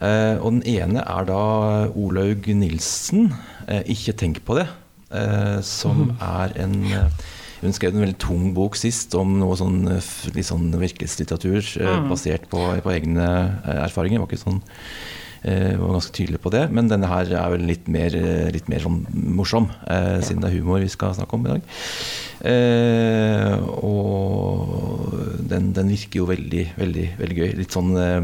Eh, 0.01 0.39
Og 0.41 0.53
den 0.53 0.63
ene 0.65 1.03
er 1.07 1.25
da 1.25 1.89
Olaug 1.95 2.47
Nilsen, 2.47 3.35
'Ikke 3.69 4.17
tenk 4.17 4.45
på 4.45 4.57
det', 4.59 4.69
som 5.63 5.63
som 5.63 6.17
er 6.21 6.53
en 6.57 7.11
hun 7.61 7.75
skrev 7.77 7.95
en 7.95 8.05
veldig 8.07 8.19
tung 8.23 8.51
bok 8.57 8.77
sist 8.79 9.15
om 9.19 9.39
noe 9.41 9.57
sånn, 9.59 9.83
eh, 9.93 10.11
litt 10.37 10.49
sånn 10.49 10.71
virkelighetslitteratur 10.73 11.61
mm. 11.61 12.11
basert 12.11 12.49
på, 12.53 12.63
på 12.85 12.93
egne 12.95 13.27
eh, 13.61 13.83
erfaringer. 13.85 14.23
Var 14.23 14.31
ikke 14.31 14.41
sånn 14.41 14.63
eh, 15.45 15.77
var 15.77 15.95
ganske 15.97 16.15
tydelig 16.17 16.41
på 16.45 16.53
det. 16.55 16.65
Men 16.73 16.89
denne 16.91 17.11
her 17.11 17.29
er 17.29 17.55
vel 17.55 17.67
litt 17.69 17.89
mer, 17.93 18.17
eh, 18.17 18.51
litt 18.55 18.69
mer 18.73 18.85
sånn 18.85 19.03
morsom, 19.13 19.71
eh, 19.87 20.19
siden 20.25 20.43
det 20.45 20.51
er 20.51 20.59
humor 20.59 20.81
vi 20.81 20.89
skal 20.93 21.17
snakke 21.17 21.37
om 21.37 21.47
i 21.47 21.53
dag. 21.55 21.63
Eh, 22.51 23.57
og 23.85 25.13
den, 25.51 25.73
den 25.77 25.93
virker 25.93 26.23
jo 26.23 26.31
veldig, 26.31 26.65
veldig, 26.81 27.09
veldig 27.21 27.41
gøy. 27.43 27.51
Litt 27.61 27.77
sånn 27.77 27.93
eh, 28.01 28.21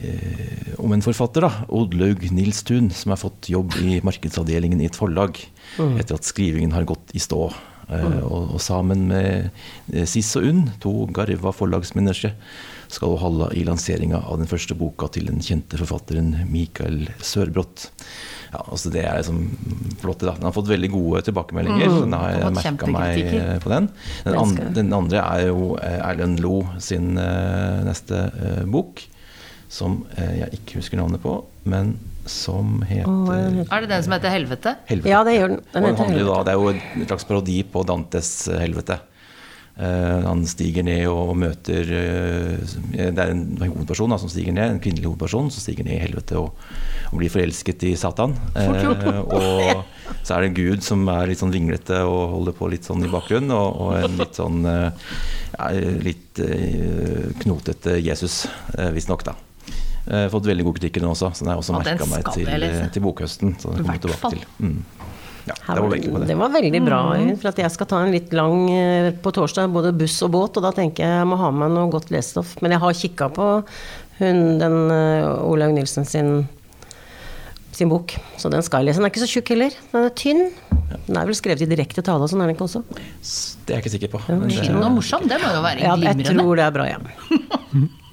eh, 0.00 0.74
om 0.80 0.92
en 0.94 1.04
forfatter, 1.04 1.44
da, 1.46 1.66
Oddlaug 1.68 2.26
Nilstun, 2.34 2.90
som 2.94 3.14
har 3.14 3.20
fått 3.20 3.50
jobb 3.52 3.76
i 3.84 4.00
markedsavdelingen 4.06 4.80
i 4.80 4.88
et 4.90 4.98
forlag 4.98 5.38
etter 5.78 6.16
at 6.16 6.26
skrivingen 6.26 6.74
har 6.74 6.88
gått 6.88 7.14
i 7.14 7.22
stå. 7.22 7.48
Eh, 7.90 8.18
og, 8.22 8.54
og 8.54 8.60
sammen 8.62 9.06
med 9.10 9.50
eh, 9.92 10.06
Siss 10.08 10.32
og 10.38 10.46
Unn, 10.46 10.66
to 10.82 10.92
garva 11.14 11.52
forlagsmennesker, 11.54 12.36
skal 12.90 13.14
hun 13.14 13.22
holde 13.22 13.48
i 13.58 13.64
lanseringa 13.66 14.22
av 14.26 14.40
den 14.40 14.50
første 14.50 14.74
boka 14.78 15.08
til 15.14 15.30
den 15.30 15.42
kjente 15.44 15.78
forfatteren 15.78 16.34
Mikael 16.50 17.04
Sørbrott. 17.22 17.88
Ja, 18.50 18.64
altså 18.64 18.90
Det 18.90 19.04
er 19.06 19.20
liksom 19.20 19.44
flott. 20.02 20.24
da. 20.26 20.34
Den 20.34 20.48
har 20.48 20.54
fått 20.54 20.70
veldig 20.70 20.90
gode 20.90 21.22
tilbakemeldinger. 21.28 21.86
Mm, 21.86 22.00
Den 22.00 22.16
har 22.18 22.32
jeg 22.34 22.56
merka 22.58 22.90
meg 22.90 23.20
på 23.62 23.70
den. 23.70 23.86
Den, 24.24 24.32
Den 24.32 24.40
an, 24.40 24.74
den 24.74 24.92
andre 24.96 25.22
er 25.22 25.46
jo 25.52 25.76
eh, 25.78 26.00
Erlend 26.02 26.42
Lo 26.42 26.64
sin 26.82 27.14
uh, 27.18 27.82
neste 27.86 28.26
uh, 28.34 28.64
bok, 28.66 29.04
som 29.70 30.00
eh, 30.16 30.40
jeg 30.40 30.60
ikke 30.60 30.80
husker 30.80 31.00
navnet 31.00 31.22
på, 31.22 31.36
men 31.70 31.94
som 32.30 32.80
heter. 32.86 33.62
Er 33.70 33.84
det 33.84 33.90
den 33.90 34.02
som 34.04 34.14
heter 34.16 34.34
Helvete? 34.34 34.74
Helvete. 34.90 35.12
Ja, 35.12 35.22
det 35.26 35.36
gjør 35.36 35.54
den. 35.54 35.62
Den 35.72 35.86
den 35.88 36.00
handler 36.02 36.26
da, 36.28 36.40
det 36.46 36.52
er 36.52 36.58
jo 36.58 36.72
en 36.74 37.06
slags 37.06 37.28
parodi 37.28 37.62
på 37.64 37.84
Dantes 37.88 38.32
eh, 38.50 38.60
helvete. 38.60 39.00
Eh, 39.80 40.26
han 40.26 40.42
stiger 40.50 40.84
ned 40.84 41.06
og 41.08 41.30
møter 41.40 41.88
eh, 41.94 42.72
Det 42.92 43.22
er 43.22 43.30
en 43.32 43.44
hovedperson 43.62 44.12
da, 44.12 44.18
som 44.20 44.28
stiger 44.28 44.52
ned, 44.52 44.74
en 44.74 44.82
kvinnelig 44.82 45.06
hovedperson 45.08 45.48
som 45.54 45.62
stiger 45.62 45.86
ned 45.86 45.96
i 45.96 46.02
helvete 46.02 46.36
og, 46.36 46.58
og 47.08 47.16
blir 47.16 47.32
forelsket 47.32 47.86
i 47.88 47.94
Satan. 47.98 48.36
Eh, 48.60 49.20
og 49.20 49.86
så 50.26 50.34
er 50.34 50.42
det 50.42 50.48
en 50.50 50.56
gud 50.56 50.82
som 50.84 51.06
er 51.08 51.30
litt 51.30 51.40
sånn 51.40 51.54
vinglete 51.54 52.02
og 52.04 52.34
holder 52.34 52.56
på 52.58 52.68
litt 52.72 52.84
sånn 52.84 53.06
i 53.06 53.10
bakgrunnen, 53.10 53.52
og, 53.54 53.78
og 53.80 53.94
en 53.96 54.18
litt 54.20 54.36
sånn 54.36 54.66
eh, 54.68 55.06
ja, 55.54 55.70
litt 56.04 56.42
eh, 56.44 57.30
knotete 57.40 57.96
Jesus, 58.02 58.42
uh, 58.76 58.90
visstnok, 58.94 59.24
da. 59.26 59.36
Eh, 60.10 60.26
fått 60.32 60.46
veldig 60.48 60.64
gode 60.66 60.80
kritikker 60.80 61.04
den 61.04 61.12
også, 61.12 61.28
så 61.30 61.44
den 61.44 61.52
har 61.52 61.58
jeg 61.58 61.62
også 61.62 61.76
merka 61.76 62.06
meg 62.10 62.30
til, 62.34 62.48
til 62.96 63.04
bokhøsten. 63.04 63.52
Så 63.62 63.70
den 63.76 63.84
kommer 63.86 64.00
tilbake 64.02 64.32
til. 64.34 64.44
Mm. 64.58 64.78
Ja, 65.46 65.54
det 65.54 65.74
var 65.80 65.86
var 65.88 65.96
det, 65.96 66.26
det. 66.28 66.36
var 66.38 66.50
veldig 66.52 66.80
bra, 66.84 66.98
Mm. 67.16 67.30
For 67.40 67.48
at 67.48 67.58
jeg 67.62 67.70
skal 67.72 67.86
ta 67.90 68.00
en 68.04 68.12
litt 68.12 68.32
lang 68.34 68.64
eh, 68.74 69.10
på 69.22 69.32
torsdag, 69.34 69.70
både 69.72 69.92
buss 69.96 70.18
og 70.26 70.32
båt, 70.34 70.58
og 70.58 70.66
da 70.66 70.72
tenker 70.74 71.06
jeg 71.06 71.20
jeg 71.20 71.28
må 71.30 71.38
ha 71.38 71.50
med 71.54 71.76
noe 71.76 71.90
godt 71.92 72.10
lesestoff. 72.10 72.56
Men 72.60 72.74
jeg 72.74 72.82
har 72.82 72.98
kikka 73.02 73.30
på 73.38 73.46
hun, 74.20 74.40
den 74.60 74.76
Olaug 74.90 75.72
Nilsen 75.78 76.04
sin, 76.04 76.42
sin 77.72 77.88
bok, 77.88 78.16
så 78.36 78.50
den 78.52 78.66
skal 78.66 78.82
jeg 78.82 78.90
lese. 78.90 79.00
Den 79.00 79.06
er 79.08 79.14
ikke 79.14 79.24
så 79.24 79.30
tjukk 79.30 79.54
heller. 79.54 79.78
Den 79.94 80.10
er 80.10 80.14
tynn. 80.18 80.42
Den 81.06 81.16
er 81.22 81.30
vel 81.30 81.38
skrevet 81.38 81.62
i 81.62 81.70
direkte 81.70 82.02
tale 82.02 82.26
og 82.26 82.30
sånn, 82.32 82.42
er 82.42 82.50
den 82.50 82.58
ikke 82.58 82.66
også? 82.66 82.82
Det 82.90 83.72
er 83.72 83.78
jeg 83.78 83.84
ikke 83.86 83.94
sikker 83.94 84.12
på. 84.18 84.24
Men 84.28 84.50
Tynn 84.50 84.82
og 84.82 84.90
morsom, 84.98 85.26
det 85.30 85.38
må 85.40 85.54
jo 85.54 85.62
være 85.64 85.86
Ja, 85.86 85.94
jeg 86.10 86.26
tror 86.26 86.58
det 86.58 86.66
er 86.66 86.74
bra, 86.74 86.90
ja. 86.90 86.98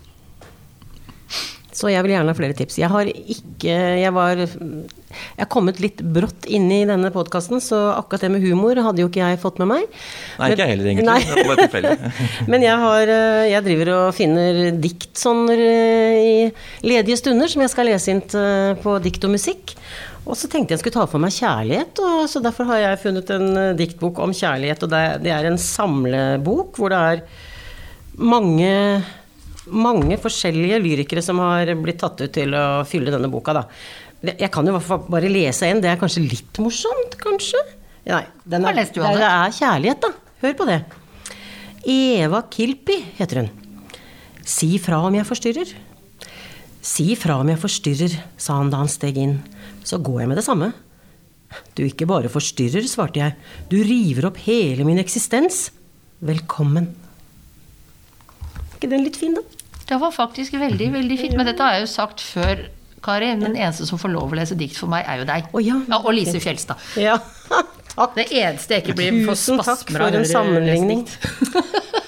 Så 1.77 1.91
jeg 1.93 2.01
vil 2.05 2.15
gjerne 2.15 2.33
ha 2.33 2.37
flere 2.37 2.57
tips. 2.57 2.79
Jeg 2.81 2.89
har 2.89 3.05
ikke 3.05 3.75
Jeg 4.01 4.13
var 4.15 4.39
Jeg 4.41 5.43
er 5.43 5.49
kommet 5.51 5.79
litt 5.83 6.01
brått 6.01 6.47
inn 6.49 6.65
i 6.73 6.81
denne 6.89 7.11
podkasten, 7.13 7.61
så 7.63 7.77
akkurat 7.93 8.25
det 8.25 8.31
med 8.33 8.43
humor 8.43 8.79
hadde 8.81 9.03
jo 9.03 9.11
ikke 9.11 9.21
jeg 9.21 9.41
fått 9.41 9.61
med 9.61 9.69
meg. 9.71 9.85
nei, 10.39 10.49
ikke 10.51 10.65
jeg 10.65 10.73
heller, 10.73 10.89
egentlig. 10.91 11.05
Nei. 11.07 12.17
Men 12.51 12.65
jeg, 12.65 12.81
har, 12.81 13.13
eh, 13.13 13.45
jeg 13.53 13.65
driver 13.69 13.93
og 13.95 14.17
finner 14.17 14.59
dikt 14.81 15.13
sånn 15.17 15.45
eh, 15.53 16.17
i 16.17 16.35
ledige 16.85 17.21
stunder, 17.21 17.49
som 17.51 17.63
jeg 17.63 17.73
skal 17.73 17.89
lese 17.91 18.13
inn 18.13 18.23
på 18.83 18.99
dikt 19.05 19.29
og 19.29 19.35
musikk. 19.37 19.77
Og 20.27 20.35
så 20.35 20.49
tenkte 20.51 20.75
jeg 20.75 20.81
skulle 20.81 20.97
ta 20.97 21.05
for 21.07 21.23
meg 21.23 21.35
kjærlighet, 21.35 22.01
og 22.03 22.25
så 22.27 22.41
derfor 22.43 22.67
har 22.67 22.81
jeg 22.81 23.03
funnet 23.05 23.29
en 23.31 23.47
eh, 23.55 23.75
diktbok 23.79 24.19
om 24.23 24.35
kjærlighet. 24.35 24.83
Og 24.83 24.91
det, 24.91 25.03
det 25.23 25.31
er 25.33 25.47
en 25.47 25.61
samlebok 25.61 26.79
hvor 26.79 26.91
det 26.91 26.99
er 27.11 27.23
mange, 28.17 28.73
mange 29.69 30.17
forskjellige 30.21 30.79
lyrikere 30.83 31.23
som 31.25 31.41
har 31.43 31.69
blitt 31.81 31.99
tatt 32.01 32.21
ut 32.23 32.33
til 32.33 32.53
å 32.55 32.83
fylle 32.87 33.13
denne 33.13 33.31
boka, 33.31 33.55
da. 33.57 33.65
Jeg 34.27 34.49
kan 34.53 34.65
jo 34.65 34.79
bare 35.11 35.29
lese 35.29 35.67
en, 35.69 35.81
det 35.83 35.91
er 35.91 35.99
kanskje 36.01 36.25
litt 36.25 36.61
morsomt, 36.63 37.17
kanskje? 37.21 37.59
Nei, 38.07 38.23
den 38.47 38.65
er, 38.65 38.79
det 38.87 39.27
er 39.27 39.53
kjærlighet, 39.53 40.07
da. 40.07 40.13
Hør 40.41 40.55
på 40.57 40.67
det. 40.69 40.79
Eva 41.87 42.41
Kilpi 42.51 42.97
heter 43.17 43.43
hun. 43.43 43.51
Si 44.47 44.77
fra 44.79 45.01
om 45.03 45.15
jeg 45.15 45.27
forstyrrer. 45.27 45.73
Si 46.87 47.11
fra 47.19 47.37
om 47.41 47.49
jeg 47.51 47.59
forstyrrer, 47.59 48.13
sa 48.39 48.61
han 48.61 48.71
da 48.71 48.79
han 48.81 48.91
steg 48.91 49.19
inn. 49.19 49.37
Så 49.83 49.99
går 50.03 50.21
jeg 50.23 50.31
med 50.31 50.39
det 50.39 50.45
samme. 50.47 50.71
Du 51.75 51.83
ikke 51.85 52.07
bare 52.09 52.31
forstyrrer, 52.31 52.85
svarte 52.87 53.21
jeg. 53.21 53.35
Du 53.71 53.77
river 53.79 54.29
opp 54.29 54.39
hele 54.45 54.87
min 54.87 55.01
eksistens. 55.01 55.67
Velkommen. 56.23 56.89
Er 58.55 58.79
ikke 58.79 58.91
den 58.91 59.05
litt 59.07 59.19
fin, 59.19 59.35
da? 59.37 59.43
Det 59.87 59.99
var 60.01 60.11
faktisk 60.11 60.57
veldig, 60.59 60.91
veldig 60.97 61.19
fint. 61.19 61.37
Men 61.39 61.47
dette 61.47 61.63
har 61.63 61.77
jeg 61.77 61.85
jo 61.85 61.91
sagt 61.93 62.23
før, 62.23 62.67
Kari. 63.03 63.31
Den 63.39 63.55
eneste 63.55 63.87
som 63.87 63.99
får 64.01 64.11
lov 64.11 64.33
å 64.33 64.39
lese 64.39 64.57
dikt 64.59 64.77
for 64.79 64.91
meg, 64.91 65.07
er 65.07 65.21
jo 65.21 65.27
deg. 65.29 65.49
Oh, 65.53 65.63
ja. 65.63 65.79
og 66.01 66.11
Lise 66.15 66.41
Fjelstad. 66.43 66.81
Ja, 66.99 67.19
takk. 67.51 67.73
Det 68.13 68.27
eneste 68.29 68.75
jeg 68.75 68.83
ikke 68.83 68.97
blir 68.99 69.23
for 69.25 69.39
Tusen 69.39 69.63
takk 69.63 69.87
for 69.89 70.19
en 70.19 70.27
sammenligning. 70.27 71.07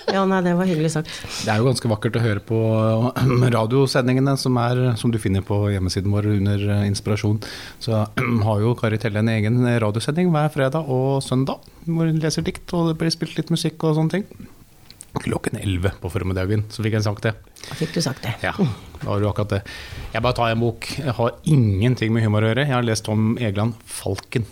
Ja, 0.10 0.24
nei, 0.26 0.39
det 0.42 0.56
var 0.58 0.65
hyggelig 0.65 0.89
sagt. 0.96 1.10
Det 1.46 1.52
er 1.54 1.60
jo 1.62 1.68
ganske 1.68 1.89
vakkert 1.92 2.15
å 2.18 2.22
høre 2.24 2.42
på 2.42 2.60
radiosendingene 3.56 4.34
som, 4.42 4.56
er, 4.58 4.82
som 4.98 5.13
du 5.13 5.20
finner 5.22 5.44
på 5.46 5.60
hjemmesiden 5.70 6.13
vår 6.13 6.32
under 6.32 6.63
eh, 6.65 6.86
Inspirasjon. 6.89 7.38
Så 7.84 8.06
har 8.48 8.63
jo 8.63 8.76
Kari 8.80 8.98
Telle 9.02 9.22
en 9.22 9.30
egen 9.36 9.62
radiosending 9.84 10.32
hver 10.34 10.50
fredag 10.54 10.89
og 10.89 11.22
søndag 11.26 11.62
hvor 11.86 12.10
hun 12.10 12.22
leser 12.22 12.46
dikt 12.46 12.74
og 12.74 12.92
det 12.92 12.98
blir 13.00 13.13
spilt 13.13 13.38
litt 13.38 13.54
musikk 13.54 13.86
og 13.86 14.00
sånne 14.00 14.18
ting. 14.18 14.50
Klokken 15.21 15.60
11 15.60 15.97
på 16.01 16.12
formiddagen. 16.13 16.65
Så 16.73 16.86
fikk 16.86 16.97
jeg 16.97 17.05
sagt 17.05 17.25
det. 17.27 17.34
Da 17.65 17.77
fikk 17.79 17.95
du 17.95 18.01
sagt 18.03 18.23
det. 18.25 18.36
Ja, 18.45 18.53
da 18.55 19.10
har 19.10 19.19
du 19.21 19.27
akkurat 19.29 19.58
det. 19.58 19.60
Jeg 20.13 20.23
bare 20.25 20.38
tar 20.38 20.53
en 20.53 20.63
bok. 20.63 20.88
Jeg 20.97 21.15
har 21.17 21.36
ingenting 21.43 22.15
med 22.15 22.25
humor 22.25 22.45
å 22.45 22.51
gjøre. 22.51 22.65
Jeg 22.67 22.75
har 22.75 22.88
lest 22.88 23.10
om 23.12 23.36
Egeland 23.38 23.77
Falken. 23.89 24.47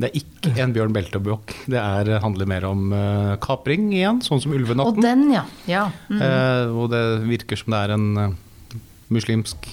Det 0.00 0.08
er 0.08 0.20
ikke 0.20 0.52
en 0.62 0.72
Bjørn 0.72 0.94
Belte-bok. 0.94 1.54
Det 1.68 1.80
er, 1.80 2.12
handler 2.22 2.48
mer 2.48 2.66
om 2.68 2.92
uh, 2.94 3.34
kapring 3.42 3.90
igjen, 3.92 4.20
sånn 4.24 4.40
som 4.42 4.54
'Ulvenatten'. 4.54 4.96
Og 4.96 5.02
den, 5.02 5.26
ja. 5.34 5.44
ja. 5.68 5.86
Mm. 6.08 6.20
Uh, 6.22 6.62
hvor 6.76 6.90
det 6.92 7.04
virker 7.26 7.58
som 7.60 7.74
det 7.74 7.82
er 7.84 7.94
en 7.96 8.06
uh, 8.16 8.78
muslimsk 9.12 9.68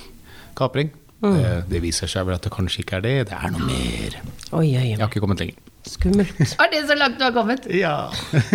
kapring. 0.57 0.91
Mm. 1.21 1.37
Det, 1.37 1.53
det 1.71 1.81
viser 1.85 2.11
seg 2.11 2.27
vel 2.27 2.37
at 2.37 2.45
det 2.45 2.53
kanskje 2.53 2.83
ikke 2.83 2.99
er 2.99 3.05
det. 3.05 3.15
Det 3.31 3.37
er 3.37 3.53
noe 3.53 3.69
mer. 3.69 4.19
Oi, 4.51 4.67
oi, 4.67 4.81
oi. 4.81 4.89
Jeg 4.91 5.01
har 5.01 5.09
ikke 5.09 5.23
kommet 5.23 5.41
lenger. 5.45 5.66
Skummelt. 5.89 6.37
Er 6.61 6.71
det 6.73 6.83
så 6.89 6.97
langt 6.97 7.17
du 7.19 7.25
har 7.25 7.33
kommet? 7.35 7.65
Ja. 7.73 8.09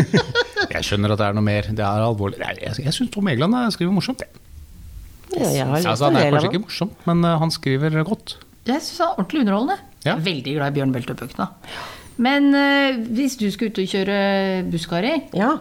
jeg 0.74 0.86
skjønner 0.86 1.14
at 1.14 1.20
det 1.22 1.28
er 1.30 1.36
noe 1.36 1.46
mer. 1.46 1.68
Det 1.72 1.84
er 1.84 2.06
alvorlig. 2.06 2.40
Jeg, 2.42 2.78
jeg 2.84 2.96
syns 2.96 3.12
Tom 3.14 3.28
Egeland 3.32 3.56
skriver 3.74 3.94
morsomt. 3.94 4.22
jeg. 4.24 4.42
Ja, 5.32 5.48
jeg 5.48 5.66
har 5.66 5.86
Altså, 5.94 6.10
han 6.10 6.18
er 6.20 6.30
kanskje 6.34 6.50
ikke 6.52 6.64
morsom, 6.66 6.90
men 7.08 7.24
eh, 7.24 7.38
han 7.40 7.52
skriver 7.54 7.96
godt. 8.04 8.36
Jeg 8.68 8.82
syns 8.84 9.00
han 9.00 9.08
er 9.08 9.18
ordentlig 9.18 9.42
underholdende. 9.46 9.78
Ja. 10.04 10.16
Veldig 10.20 10.54
glad 10.58 10.72
i 10.72 10.76
Bjørn 10.76 10.92
Belte-bøkene. 10.94 11.48
Men 12.22 12.50
uh, 12.52 12.98
hvis 13.16 13.38
du 13.40 13.46
skal 13.50 13.70
ut 13.72 13.78
og 13.80 13.88
kjøre 13.88 14.16
buss, 14.68 14.84
Kari, 14.90 15.14
Ja. 15.38 15.54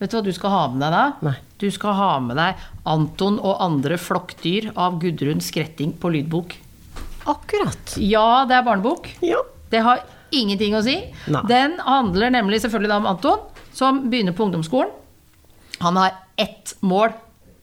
vet 0.00 0.10
du 0.10 0.16
hva 0.18 0.24
du 0.26 0.32
skal 0.34 0.50
ha 0.50 0.62
med 0.72 0.82
deg 0.82 0.96
da? 0.96 1.04
Nei. 1.28 1.36
Du 1.62 1.68
skal 1.70 1.94
ha 1.94 2.08
med 2.24 2.40
deg 2.40 2.58
Anton 2.90 3.36
og 3.38 3.60
andre 3.62 3.94
flokkdyr 4.00 4.72
av 4.74 4.98
Gudrun 5.00 5.40
Skretting 5.44 5.92
på 6.02 6.10
lydbok. 6.10 6.56
Akkurat. 7.30 7.94
Ja, 8.02 8.42
det 8.50 8.56
er 8.58 8.66
barnebok. 8.66 9.06
Ja. 9.22 9.38
Det 9.70 9.84
har 9.86 10.02
ingenting 10.34 10.76
å 10.78 10.82
si. 10.84 10.98
Nei. 11.32 11.42
Den 11.50 11.78
handler 11.84 12.32
nemlig 12.34 12.62
selvfølgelig 12.64 12.98
om 13.00 13.10
Anton, 13.12 13.44
som 13.76 14.04
begynner 14.12 14.36
på 14.36 14.46
ungdomsskolen. 14.48 14.94
Han 15.82 15.98
har 15.98 16.16
ett 16.40 16.74
mål 16.80 17.12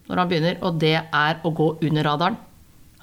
når 0.10 0.22
han 0.22 0.30
begynner, 0.30 0.62
og 0.66 0.80
det 0.82 0.96
er 0.98 1.42
å 1.46 1.52
gå 1.54 1.74
under 1.86 2.08
radaren. 2.08 2.38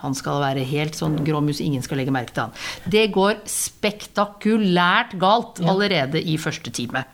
Han 0.03 0.15
skal 0.17 0.43
være 0.43 0.65
helt 0.69 0.97
sånn 0.99 1.17
gråmus, 1.25 1.63
ingen 1.65 1.85
skal 1.85 2.01
legge 2.01 2.13
merke 2.13 2.35
til 2.35 2.49
han. 2.49 2.57
Det 2.85 3.07
går 3.15 3.39
spektakulært 3.49 5.15
galt 5.21 5.63
allerede 5.65 6.21
i 6.21 6.37
første 6.41 6.73
time. 6.75 7.07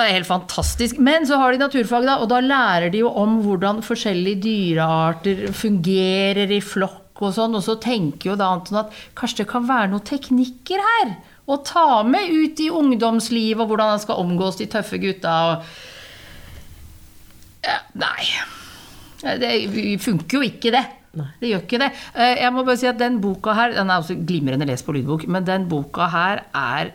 Det 0.00 0.06
er 0.06 0.16
helt 0.16 0.30
fantastisk. 0.30 0.96
Men 1.02 1.26
så 1.28 1.36
har 1.36 1.52
de 1.52 1.60
naturfag, 1.60 2.06
da, 2.08 2.16
og 2.22 2.30
da 2.30 2.38
lærer 2.40 2.88
de 2.88 3.02
jo 3.02 3.10
om 3.20 3.36
hvordan 3.44 3.82
forskjellige 3.84 4.40
dyrearter 4.46 5.50
fungerer 5.52 6.54
i 6.56 6.62
flokk 6.64 6.99
og 7.28 7.34
sånn. 7.36 7.56
Og 7.58 7.62
så 7.66 7.74
tenker 7.82 8.30
jo 8.32 8.36
da 8.40 8.50
Anton 8.54 8.80
at 8.84 8.94
kanskje 9.18 9.42
det 9.42 9.48
kan 9.52 9.66
være 9.68 9.90
noen 9.92 10.06
teknikker 10.08 10.80
her 10.86 11.08
å 11.50 11.56
ta 11.66 12.02
med 12.06 12.30
ut 12.30 12.60
i 12.62 12.68
ungdomslivet, 12.70 13.60
og 13.62 13.72
hvordan 13.72 13.94
han 13.96 14.02
skal 14.02 14.20
omgås 14.22 14.60
de 14.60 14.68
tøffe 14.70 15.00
gutta. 15.02 15.32
og 15.50 15.54
ja, 17.66 17.78
Nei. 18.00 18.24
Det 19.40 19.50
funker 20.00 20.38
jo 20.38 20.46
ikke, 20.46 20.70
det. 20.72 20.84
Det 21.42 21.48
gjør 21.50 21.64
ikke 21.66 21.80
det. 21.82 21.90
Eh, 22.14 22.36
Jeg 22.44 22.54
må 22.54 22.62
bare 22.64 22.78
si 22.80 22.86
at 22.88 23.00
den 23.00 23.18
boka 23.20 23.52
her, 23.58 23.74
den 23.74 23.90
er 23.90 23.98
også 24.00 24.14
glimrende 24.16 24.68
lest 24.68 24.86
på 24.86 24.94
lydbok, 24.94 25.26
men 25.28 25.44
den 25.48 25.66
boka 25.68 26.06
her 26.12 26.44
er 26.54 26.92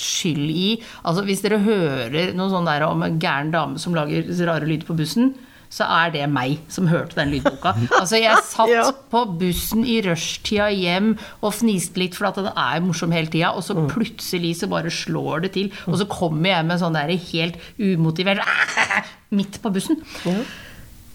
skyld 0.00 0.48
i 0.48 0.68
Altså 1.04 1.26
hvis 1.26 1.42
dere 1.44 1.58
hører 1.60 2.30
noe 2.32 2.48
sånn 2.48 2.64
der 2.64 2.86
om 2.86 3.02
en 3.04 3.18
gæren 3.20 3.50
dame 3.52 3.76
som 3.82 3.92
lager 3.92 4.24
rare 4.48 4.64
lyder 4.64 4.86
på 4.88 4.96
bussen, 4.96 5.34
så 5.70 5.86
er 5.86 6.10
det 6.10 6.24
meg 6.32 6.56
som 6.72 6.88
hørte 6.90 7.14
den 7.14 7.30
lydboka. 7.30 7.72
Altså 8.00 8.18
jeg 8.18 8.36
satt 8.50 8.72
Ja. 8.72 8.84
på 9.12 9.20
bussen 9.38 9.84
i 9.86 10.00
rushtida 10.02 10.66
hjem 10.74 11.12
og 11.40 11.52
fniste 11.54 12.02
litt, 12.02 12.16
for 12.18 12.26
at 12.30 12.40
den 12.40 12.48
er 12.50 12.80
morsom 12.82 13.12
hele 13.14 13.30
tida, 13.30 13.52
og 13.54 13.62
så 13.62 13.76
plutselig 13.90 14.56
så 14.58 14.66
bare 14.72 14.90
slår 14.90 15.46
det 15.46 15.52
til, 15.54 15.70
og 15.86 15.94
så 16.00 16.08
kommer 16.10 16.50
jeg 16.56 16.66
med 16.66 16.82
sånn 16.82 16.98
der 16.98 17.14
helt 17.14 17.60
umotivert 17.78 18.42
midt 19.38 19.60
på 19.62 19.70
bussen. 19.78 20.02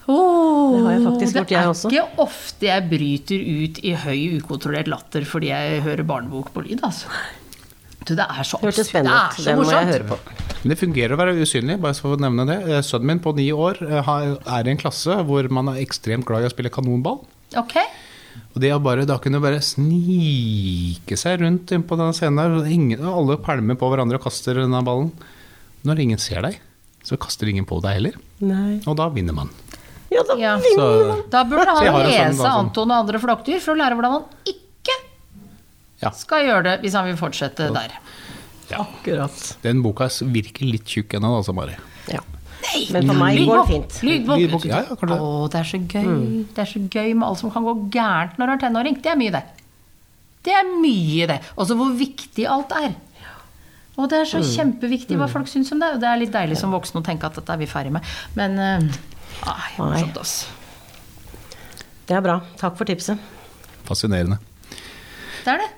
Oh, 0.08 0.76
Det 0.78 0.84
har 0.86 0.92
jeg 0.94 1.04
faktisk 1.08 1.38
gjort, 1.40 1.52
jeg 1.56 1.68
også. 1.72 1.90
Det 1.90 1.98
er 1.98 2.04
ikke 2.06 2.22
ofte 2.28 2.68
jeg 2.70 2.90
bryter 2.92 3.46
ut 3.66 3.80
i 3.90 3.94
høy, 4.06 4.20
ukontrollert 4.38 4.88
latter 4.92 5.26
fordi 5.26 5.50
jeg 5.50 5.82
hører 5.82 6.06
barnebok 6.06 6.52
på 6.54 6.62
lyd, 6.68 6.84
altså. 6.86 7.10
Du, 8.06 8.14
det 8.14 8.22
er 8.22 8.46
så 8.46 8.60
absurd. 8.62 8.92
Det 8.94 9.02
er 9.02 9.40
så 9.42 9.56
morsomt. 9.58 10.45
Men 10.66 10.74
det 10.74 10.80
fungerer 10.82 11.14
å 11.14 11.18
være 11.20 11.36
usynlig, 11.38 11.76
bare 11.78 11.94
for 11.94 12.16
å 12.16 12.18
nevne 12.18 12.42
det. 12.50 12.56
Eh, 12.66 12.82
Sønnen 12.82 13.06
min 13.12 13.20
på 13.22 13.36
ni 13.38 13.52
år 13.54 13.78
eh, 13.86 14.08
er 14.10 14.66
i 14.66 14.72
en 14.74 14.80
klasse 14.82 15.14
hvor 15.28 15.46
man 15.54 15.70
er 15.70 15.78
ekstremt 15.84 16.26
glad 16.26 16.42
i 16.42 16.48
å 16.50 16.54
spille 16.54 16.72
kanonball. 16.74 17.20
Ok. 17.62 17.76
Og 18.56 18.58
det 18.64 18.72
å 18.74 18.80
bare, 18.82 19.06
da 19.06 19.20
kunne 19.22 19.38
bare 19.44 19.62
snike 19.64 21.18
seg 21.22 21.44
rundt 21.44 21.70
inn 21.76 21.86
på 21.86 21.98
denne 22.00 22.16
scenen 22.18 22.42
der, 22.42 22.70
ingen, 22.74 23.04
alle 23.06 23.38
pælmer 23.46 23.78
på 23.80 23.92
hverandre 23.94 24.18
og 24.18 24.26
kaster 24.26 24.58
denne 24.64 24.82
ballen. 24.88 25.12
Når 25.86 26.02
ingen 26.02 26.18
ser 26.24 26.42
deg, 26.48 26.58
så 27.06 27.20
kaster 27.22 27.52
ingen 27.52 27.68
på 27.70 27.78
deg 27.86 28.00
heller. 28.00 28.18
Nei. 28.42 28.80
Og 28.90 28.98
da 28.98 29.06
vinner 29.14 29.38
man. 29.38 29.54
Ja, 30.10 30.24
da 30.26 30.36
Ja. 30.40 30.58
Så 30.58 30.90
Da 31.30 31.44
burde 31.46 31.70
han 31.78 31.86
sånn, 31.86 32.10
lese 32.10 32.40
sånn. 32.42 32.52
Anton 32.66 32.90
og 32.92 32.98
andre 33.06 33.22
flokkdyr 33.22 33.62
for 33.62 33.76
å 33.76 33.80
lære 33.84 33.98
hvordan 34.00 34.18
han 34.18 34.26
ikke 34.50 34.98
Ja. 36.02 36.10
skal 36.12 36.46
gjøre 36.46 36.64
det 36.64 36.76
hvis 36.82 36.94
han 36.98 37.06
vil 37.06 37.16
fortsette 37.22 37.70
der. 37.74 37.94
Akkurat. 38.84 39.44
den 39.64 39.84
boka 39.86 40.10
virker 40.36 40.70
litt 40.70 40.90
tjukk 40.90 41.18
ennå, 41.18 41.36
altså, 41.40 41.56
Mari. 41.56 41.76
Ja. 42.12 42.22
Men 42.92 43.10
for 43.10 43.20
meg 43.20 43.40
går 43.46 43.60
det 43.60 43.66
fint. 43.70 43.98
Lydbok. 44.04 44.40
Lydbok, 44.42 44.66
ja, 44.68 44.82
ja, 44.88 44.96
det. 45.00 45.18
Å, 45.22 45.48
det 45.52 45.60
er 45.60 45.70
så 45.70 45.80
gøy. 45.80 46.08
Det 46.56 46.64
er 46.64 46.70
så 46.70 46.82
gøy 46.82 47.14
med 47.14 47.28
alt 47.28 47.42
som 47.42 47.54
kan 47.54 47.66
gå 47.68 47.76
gærent 47.94 48.40
når 48.42 48.52
du 48.52 48.54
er 48.56 48.62
tenåring. 48.66 48.98
Det 49.04 49.12
er 49.12 49.20
mye, 49.20 49.34
det. 49.36 49.44
Det 50.46 50.54
er 50.54 50.72
mye, 50.72 51.28
det. 51.30 51.40
Også 51.62 51.78
hvor 51.78 51.94
viktig 51.98 52.48
alt 52.50 52.74
er. 52.78 52.96
Og 53.96 54.10
det 54.12 54.20
er 54.20 54.28
så 54.28 54.42
kjempeviktig 54.44 55.16
hva 55.20 55.30
folk 55.32 55.48
syns 55.48 55.72
om 55.72 55.80
det. 55.80 55.94
Og 55.96 56.04
det 56.04 56.10
er 56.10 56.20
litt 56.20 56.34
deilig 56.34 56.60
som 56.60 56.74
voksen 56.76 57.00
å 57.00 57.06
tenke 57.06 57.30
at 57.30 57.38
dette 57.40 57.54
er 57.54 57.62
vi 57.62 57.70
ferdig 57.70 57.94
med. 57.96 58.16
Men 58.36 58.60
uh, 58.60 59.00
ai, 59.54 59.72
morsomt, 59.80 60.20
altså. 60.20 60.52
Det 62.06 62.18
er 62.18 62.22
bra. 62.22 62.38
Takk 62.60 62.76
for 62.78 62.90
tipset. 62.90 63.22
Fascinerende. 63.88 64.38
Det 65.46 65.54
er 65.54 65.64
det. 65.64 65.72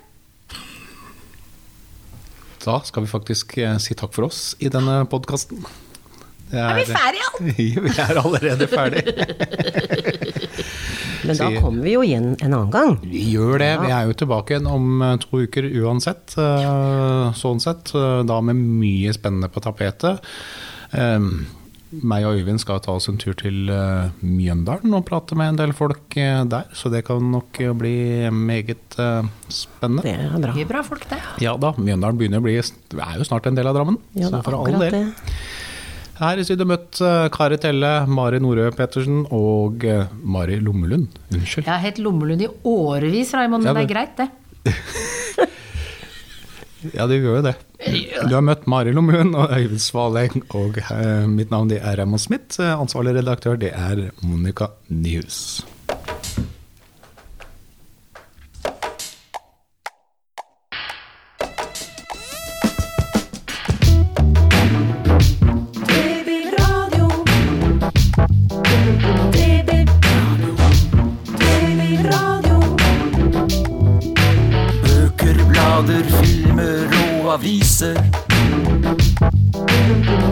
Da 2.64 2.80
skal 2.84 3.02
vi 3.04 3.08
faktisk 3.10 3.58
eh, 3.62 3.76
si 3.82 3.94
takk 3.98 4.12
for 4.16 4.24
oss 4.28 4.54
i 4.62 4.68
denne 4.72 5.00
podkasten. 5.10 5.58
Er 6.48 6.74
vi 6.78 6.84
ferdige, 6.88 7.24
alt? 7.28 7.40
vi 7.58 7.66
er 8.00 8.14
allerede 8.22 8.66
ferdige. 8.70 9.12
Men 11.28 11.36
da 11.36 11.48
kommer 11.60 11.82
vi 11.84 11.92
jo 11.92 12.00
igjen 12.06 12.28
en 12.38 12.54
annen 12.54 12.70
gang. 12.72 12.94
Vi 13.02 13.20
gjør 13.34 13.58
det. 13.60 13.72
Vi 13.82 13.90
er 13.92 14.02
jo 14.08 14.14
tilbake 14.22 14.48
igjen 14.54 14.68
om 14.70 15.02
eh, 15.04 15.16
to 15.24 15.32
uker 15.44 15.64
uansett. 15.82 16.26
eh, 16.40 17.26
Sånn 17.36 17.60
sett. 17.60 17.84
Da 17.92 18.36
med 18.40 18.56
mye 18.58 19.12
spennende 19.16 19.48
på 19.52 19.60
tapetet. 19.64 20.16
Meg 21.88 22.26
og 22.28 22.36
Øyvind 22.36 22.60
skal 22.60 22.82
ta 22.84 22.92
oss 22.98 23.08
en 23.08 23.16
tur 23.20 23.32
til 23.38 23.70
eh, 23.72 24.10
Mjøndalen 24.20 24.92
og 24.96 25.06
prate 25.08 25.36
med 25.38 25.54
en 25.54 25.60
del 25.60 25.70
folk 25.76 26.16
eh, 26.20 26.42
der, 26.44 26.66
så 26.76 26.90
det 26.92 27.00
kan 27.06 27.30
nok 27.32 27.60
eh, 27.64 27.72
bli 27.76 27.94
meget 28.34 28.98
spennende. 29.48 30.04
Det 30.04 30.12
er 30.12 30.34
bra. 30.36 30.52
Mye 30.52 30.68
bra 30.68 30.82
folk, 30.84 31.06
det. 31.08 31.20
Ja 31.44 31.54
da, 31.60 31.72
Mjøndalen 31.78 32.20
begynner 32.20 32.42
å 32.42 32.44
bli 32.44 32.58
er 32.58 33.16
jo 33.16 33.28
snart 33.28 33.48
en 33.48 33.56
del 33.56 33.70
av 33.70 33.78
Drammen. 33.78 33.96
Ja, 34.18 34.28
så 34.28 34.40
er 34.40 34.44
for 34.44 34.58
all 34.58 34.76
del. 34.82 34.98
det. 34.98 35.32
Her 36.18 36.40
i 36.42 36.44
studio 36.44 36.66
møtt 36.66 36.98
Kari 37.30 37.60
Telle, 37.62 37.92
Mari 38.10 38.40
Norø 38.42 38.72
Pettersen 38.74 39.22
og 39.32 39.84
Mari 40.26 40.58
Lommelund. 40.58 41.14
Unnskyld. 41.30 41.62
Jeg 41.62 41.70
har 41.70 41.84
hett 41.84 42.02
Lommelund 42.02 42.42
i 42.42 42.50
årevis, 42.66 43.32
Raymond, 43.38 43.62
men 43.64 43.70
Ja, 43.70 43.76
det 43.78 43.86
er 43.86 43.92
greit, 43.94 44.18
det. 44.18 45.54
Ja, 46.94 47.06
du 47.10 47.16
gjør 47.16 47.40
jo 47.40 47.46
det. 47.48 47.54
Du 48.28 48.34
har 48.36 48.44
møtt 48.44 48.66
Mari 48.70 48.92
Lommelund 48.94 49.34
og 49.38 49.50
Øyvind 49.54 49.82
Svaleng, 49.82 50.44
og 50.54 50.78
eh, 50.82 51.24
mitt 51.30 51.50
navn 51.54 51.72
er 51.74 51.98
Raymond 51.98 52.22
Smith. 52.22 52.60
Eh, 52.62 52.74
Ansvarlig 52.74 53.16
redaktør 53.18 53.58
det 53.58 53.72
er 53.74 54.08
Monica 54.22 54.70
Nyhus. 54.88 55.64
Aviser. 77.38 77.94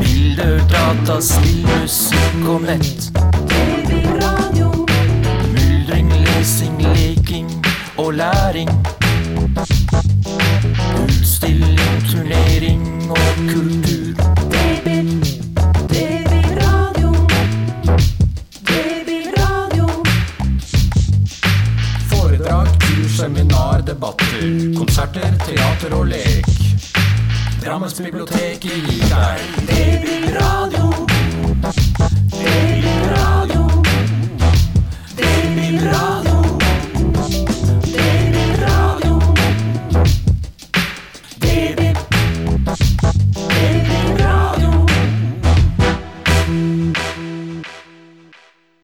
Bilder, 0.00 0.60
data, 0.68 1.20
spill, 1.20 1.66
musikk 1.66 2.48
og 2.48 2.62
nett. 2.66 3.10
Babyradio. 3.50 4.86
Myldring, 5.52 6.10
lesing, 6.26 6.82
leking 6.82 7.50
og 7.96 8.14
læring. 8.14 8.70
Utstilling, 11.04 12.02
turnering 12.10 13.10
og 13.10 13.26
kultur. 13.52 13.96
Seminar, 23.16 23.80
debatter. 23.80 24.76
Konserter, 24.76 25.32
teater 25.46 25.94
og 25.96 26.06
lek. 26.06 26.25
Drammens 27.76 27.98
bibliotek 28.00 28.60
gir 28.60 28.86
deg 28.88 29.40
babyradio. 29.68 30.88
Baby 30.88 30.95